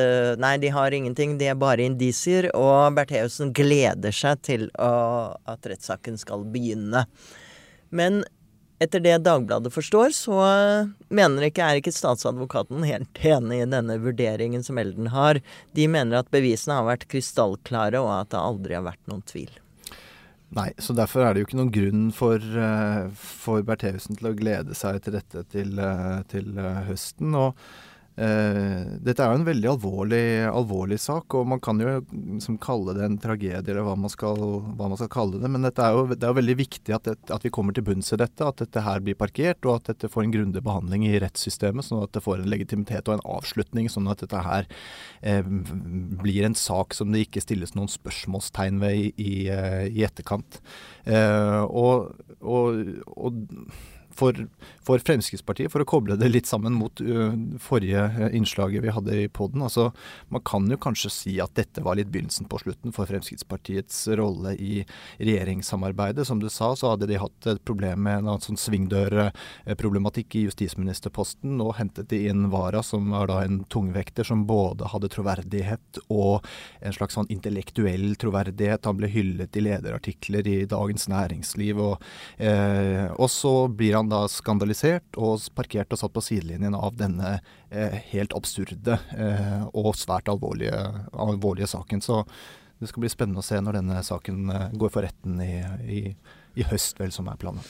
nei, 0.42 0.56
de 0.58 0.72
har 0.74 0.90
ingenting, 0.90 1.36
de 1.38 1.46
er 1.52 1.58
bare 1.58 1.86
indisier. 1.86 2.50
Og 2.58 2.96
Bertheussen 2.96 3.54
gleder 3.54 4.14
seg 4.14 4.42
til 4.48 4.66
å, 4.74 4.90
at 5.46 5.70
rettssaken 5.70 6.18
skal 6.18 6.42
begynne. 6.50 7.04
Men 7.94 8.24
etter 8.80 9.02
det 9.04 9.18
Dagbladet 9.26 9.72
forstår, 9.74 10.14
så 10.16 10.36
mener 11.12 11.48
ikke, 11.48 11.64
er 11.64 11.80
ikke 11.80 11.92
statsadvokaten 11.92 12.84
helt 12.88 13.20
enig 13.20 13.60
i 13.60 13.68
denne 13.68 13.98
vurderingen 14.00 14.64
som 14.64 14.80
Elden 14.80 15.10
har. 15.12 15.42
De 15.76 15.88
mener 15.90 16.22
at 16.22 16.30
bevisene 16.32 16.78
har 16.78 16.88
vært 16.88 17.08
krystallklare, 17.12 18.00
og 18.00 18.14
at 18.16 18.32
det 18.32 18.40
aldri 18.40 18.78
har 18.78 18.86
vært 18.88 19.02
noen 19.10 19.26
tvil. 19.28 19.52
Nei, 20.56 20.70
så 20.82 20.96
derfor 20.96 21.22
er 21.22 21.34
det 21.34 21.42
jo 21.42 21.46
ikke 21.50 21.60
noen 21.60 21.74
grunn 21.74 22.08
for, 22.14 22.42
uh, 22.42 23.06
for 23.14 23.62
Bertheussen 23.68 24.18
til 24.18 24.32
å 24.32 24.34
glede 24.34 24.74
seg 24.74 24.98
til 25.04 25.14
dette 25.14 25.44
til, 25.52 25.76
uh, 25.78 26.24
til 26.32 26.56
høsten. 26.88 27.36
og 27.38 27.54
dette 28.16 29.22
er 29.22 29.30
jo 29.30 29.38
en 29.38 29.46
veldig 29.46 29.68
alvorlig, 29.70 30.24
alvorlig, 30.50 30.98
sak, 31.00 31.32
og 31.38 31.46
man 31.48 31.60
kan 31.62 31.78
jo 31.80 31.94
liksom 32.02 32.58
kalle 32.60 32.92
det 32.98 33.04
en 33.06 33.18
tragedie, 33.22 33.62
eller 33.62 33.86
hva 33.86 33.94
man 33.96 34.12
skal, 34.12 34.36
hva 34.76 34.90
man 34.90 34.98
skal 35.00 35.08
kalle 35.12 35.40
det. 35.40 35.48
Men 35.48 35.64
er 35.70 35.94
jo, 35.94 36.02
det 36.10 36.18
er 36.18 36.32
jo 36.32 36.38
veldig 36.40 36.56
viktig 36.58 36.96
at, 36.96 37.06
det, 37.06 37.14
at, 37.30 37.46
vi 37.46 37.52
kommer 37.54 37.76
til 37.76 37.86
bunns 37.86 38.12
i 38.12 38.18
dette, 38.20 38.44
at 38.44 38.60
dette 38.60 38.82
her 38.84 39.00
blir 39.04 39.16
parkert, 39.16 39.64
og 39.64 39.78
at 39.78 39.92
dette 39.92 40.10
får 40.12 40.26
en 40.26 40.34
grundig 40.34 40.62
behandling 40.66 41.06
i 41.08 41.14
rettssystemet, 41.22 41.86
sånn 41.86 42.02
at 42.04 42.12
det 42.16 42.24
får 42.26 42.42
en 42.42 42.50
legitimitet 42.52 43.08
og 43.08 43.16
en 43.16 43.24
avslutning, 43.38 43.88
sånn 43.92 44.10
at 44.12 44.26
dette 44.26 44.42
her 44.44 44.68
eh, 45.22 45.46
blir 46.20 46.48
en 46.50 46.58
sak 46.58 46.98
som 46.98 47.14
det 47.14 47.24
ikke 47.24 47.44
stilles 47.44 47.72
noen 47.78 47.88
spørsmålstegn 47.90 48.82
ved 48.82 49.00
i, 49.00 49.08
i, 49.16 49.32
uh, 49.48 49.86
i 49.88 50.04
etterkant. 50.04 50.60
og, 51.06 52.10
og, 52.40 52.84
og 53.16 53.40
for, 54.20 54.36
for, 54.84 55.00
Fremskrittspartiet, 55.00 55.70
for 55.72 55.84
å 55.84 55.88
koble 55.88 56.16
det 56.20 56.28
litt 56.30 56.48
sammen 56.50 56.76
mot 56.76 57.00
uh, 57.04 57.32
forrige 57.62 58.30
innslaget 58.36 58.84
vi 58.84 58.94
hadde 58.94 59.16
i 59.22 59.28
poden. 59.32 59.64
Altså, 59.64 59.90
man 60.32 60.44
kan 60.46 60.68
jo 60.70 60.78
kanskje 60.80 61.12
si 61.14 61.36
at 61.42 61.54
dette 61.58 61.84
var 61.84 61.98
litt 61.98 62.10
begynnelsen 62.12 62.48
på 62.50 62.60
slutten 62.62 62.94
for 62.96 63.08
Fremskrittspartiets 63.10 64.02
rolle 64.20 64.54
i 64.60 64.84
regjeringssamarbeidet. 65.18 66.26
Som 66.28 66.42
du 66.42 66.48
sa, 66.52 66.72
så 66.76 66.92
hadde 66.92 67.08
de 67.10 67.20
hatt 67.20 67.50
et 67.50 67.62
problem 67.66 68.04
med 68.06 68.24
en 68.24 68.42
sånn 68.44 68.60
svingdørproblematikk 68.60 70.36
i 70.38 70.44
justisministerposten. 70.48 71.56
Nå 71.60 71.72
hentet 71.78 72.10
de 72.12 72.24
inn 72.30 72.48
Vara, 72.52 72.82
som 72.86 73.10
var 73.14 73.30
da 73.30 73.40
en 73.44 73.62
tungvekter 73.70 74.26
som 74.26 74.44
både 74.48 74.90
hadde 74.92 75.10
troverdighet 75.12 76.02
og 76.10 76.46
en 76.84 76.94
slags 76.96 77.16
sånn 77.18 77.30
intellektuell 77.32 78.14
troverdighet. 78.20 78.86
Han 78.88 78.98
ble 79.00 79.10
hyllet 79.12 79.56
i 79.56 79.64
lederartikler 79.64 80.48
i 80.50 80.58
Dagens 80.70 81.08
Næringsliv. 81.10 81.80
Og, 81.80 82.10
eh, 82.38 83.06
og 83.16 83.30
så 83.32 83.54
blir 83.68 83.96
han 83.98 84.09
da 84.10 84.24
skandalisert 84.30 85.18
og 85.20 85.42
parkert 85.56 85.92
og 85.94 86.00
satt 86.00 86.14
på 86.14 86.22
sidelinjen 86.24 86.76
av 86.76 86.96
denne 86.98 87.36
eh, 87.70 87.96
helt 88.12 88.34
absurde 88.36 88.98
eh, 89.16 89.62
og 89.72 89.94
svært 89.98 90.30
alvorlige, 90.30 90.76
alvorlige, 91.12 91.70
saken. 91.70 92.02
Så 92.04 92.22
det 92.80 92.90
skal 92.90 93.04
bli 93.04 93.12
spennende 93.12 93.42
å 93.42 93.46
se 93.46 93.60
når 93.60 93.80
denne 93.80 94.02
saken 94.06 94.50
eh, 94.54 94.66
går 94.80 94.92
for 94.92 95.06
retten 95.06 95.40
i, 95.44 95.54
i, 95.86 96.02
i 96.58 96.66
høst, 96.70 96.98
vel, 97.00 97.14
som 97.14 97.30
er 97.30 97.40
planen. 97.40 97.64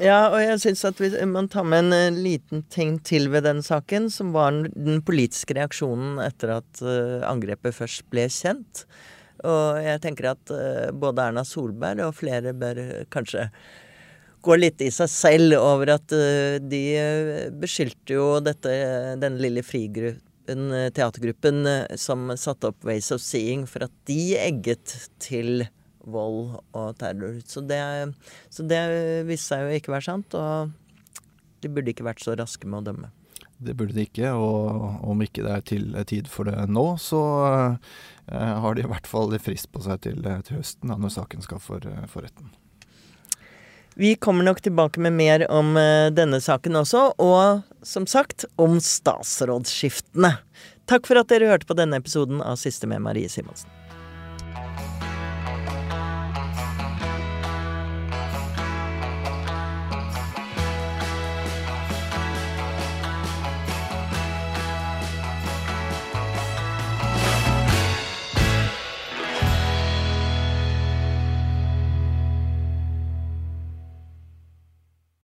Ja, 0.00 0.30
og 0.30 0.38
jeg 0.40 0.60
syns 0.62 0.86
at 0.88 1.00
hvis 1.02 1.18
man 1.28 1.50
tar 1.52 1.66
med 1.68 1.90
en 1.90 2.14
uh, 2.14 2.22
liten 2.24 2.62
ting 2.72 2.94
til 3.04 3.28
ved 3.32 3.44
den 3.44 3.58
saken, 3.60 4.08
som 4.08 4.30
var 4.32 4.54
den 4.72 5.02
politiske 5.04 5.58
reaksjonen 5.58 6.22
etter 6.24 6.54
at 6.54 6.80
uh, 6.80 7.20
angrepet 7.28 7.76
først 7.76 8.06
ble 8.08 8.24
kjent. 8.32 8.86
Og 9.44 9.76
jeg 9.80 10.00
tenker 10.04 10.30
at 10.34 10.50
både 11.00 11.24
Erna 11.30 11.46
Solberg 11.48 12.02
og 12.04 12.18
flere 12.18 12.52
bør 12.52 12.80
kanskje 13.12 13.46
gå 14.44 14.56
litt 14.58 14.82
i 14.84 14.90
seg 14.94 15.10
selv 15.12 15.56
over 15.58 15.94
at 15.96 16.14
uh, 16.16 16.56
de 16.62 16.82
uh, 16.96 17.44
beskyldte 17.60 18.16
jo 18.16 18.26
dette, 18.44 18.72
denne 19.20 19.40
lille 19.42 19.64
frigruppen, 19.66 20.72
teatergruppen, 20.96 21.62
som 22.00 22.32
satte 22.40 22.72
opp 22.72 22.86
Ways 22.88 23.12
of 23.14 23.22
Seeing, 23.22 23.68
for 23.70 23.86
at 23.86 23.92
de 24.10 24.34
egget 24.40 24.96
til 25.22 25.66
vold 26.10 26.56
og 26.74 26.96
terror. 26.98 27.36
Så 27.46 27.62
det, 27.62 27.78
så 28.50 28.66
det 28.66 28.80
viste 29.28 29.52
seg 29.52 29.68
jo 29.68 29.78
ikke 29.78 29.94
være 29.94 30.08
sant, 30.08 30.34
og 30.34 30.72
de 31.62 31.70
burde 31.70 31.92
ikke 31.92 32.08
vært 32.08 32.24
så 32.24 32.34
raske 32.40 32.66
med 32.66 32.80
å 32.80 32.86
dømme. 32.90 33.12
Det 33.60 33.76
burde 33.76 33.92
de 33.92 34.06
ikke, 34.08 34.32
og 34.32 35.04
om 35.04 35.20
ikke 35.22 35.44
det 35.44 35.52
er 35.52 35.64
til 35.68 35.92
tid 36.08 36.30
for 36.32 36.48
det 36.48 36.56
nå, 36.72 36.86
så 36.98 37.20
har 38.30 38.76
de 38.76 38.84
i 38.84 38.88
hvert 38.88 39.08
fall 39.10 39.34
frist 39.42 39.68
på 39.74 39.82
seg 39.84 40.00
til, 40.06 40.24
til 40.24 40.60
høsten, 40.60 40.88
da, 40.88 40.96
når 40.96 41.12
saken 41.18 41.44
skal 41.44 41.60
for, 41.62 41.84
for, 42.08 42.24
retten. 42.24 42.54
Vi 44.00 44.14
kommer 44.16 44.44
nok 44.44 44.62
tilbake 44.62 45.00
med 45.00 45.12
mer 45.12 45.42
om 45.50 45.74
uh, 45.76 46.08
denne 46.08 46.38
saken 46.40 46.78
også, 46.80 47.02
og 47.20 47.84
som 47.84 48.06
sagt 48.08 48.46
om 48.56 48.78
statsrådsskiftene. 48.80 50.30
Takk 50.88 51.04
for 51.04 51.20
at 51.20 51.28
dere 51.28 51.50
hørte 51.50 51.68
på 51.68 51.76
denne 51.76 52.00
episoden 52.00 52.40
av 52.40 52.56
Siste 52.56 52.88
med 52.88 53.04
Marie 53.04 53.28
Simonsen. 53.28 53.68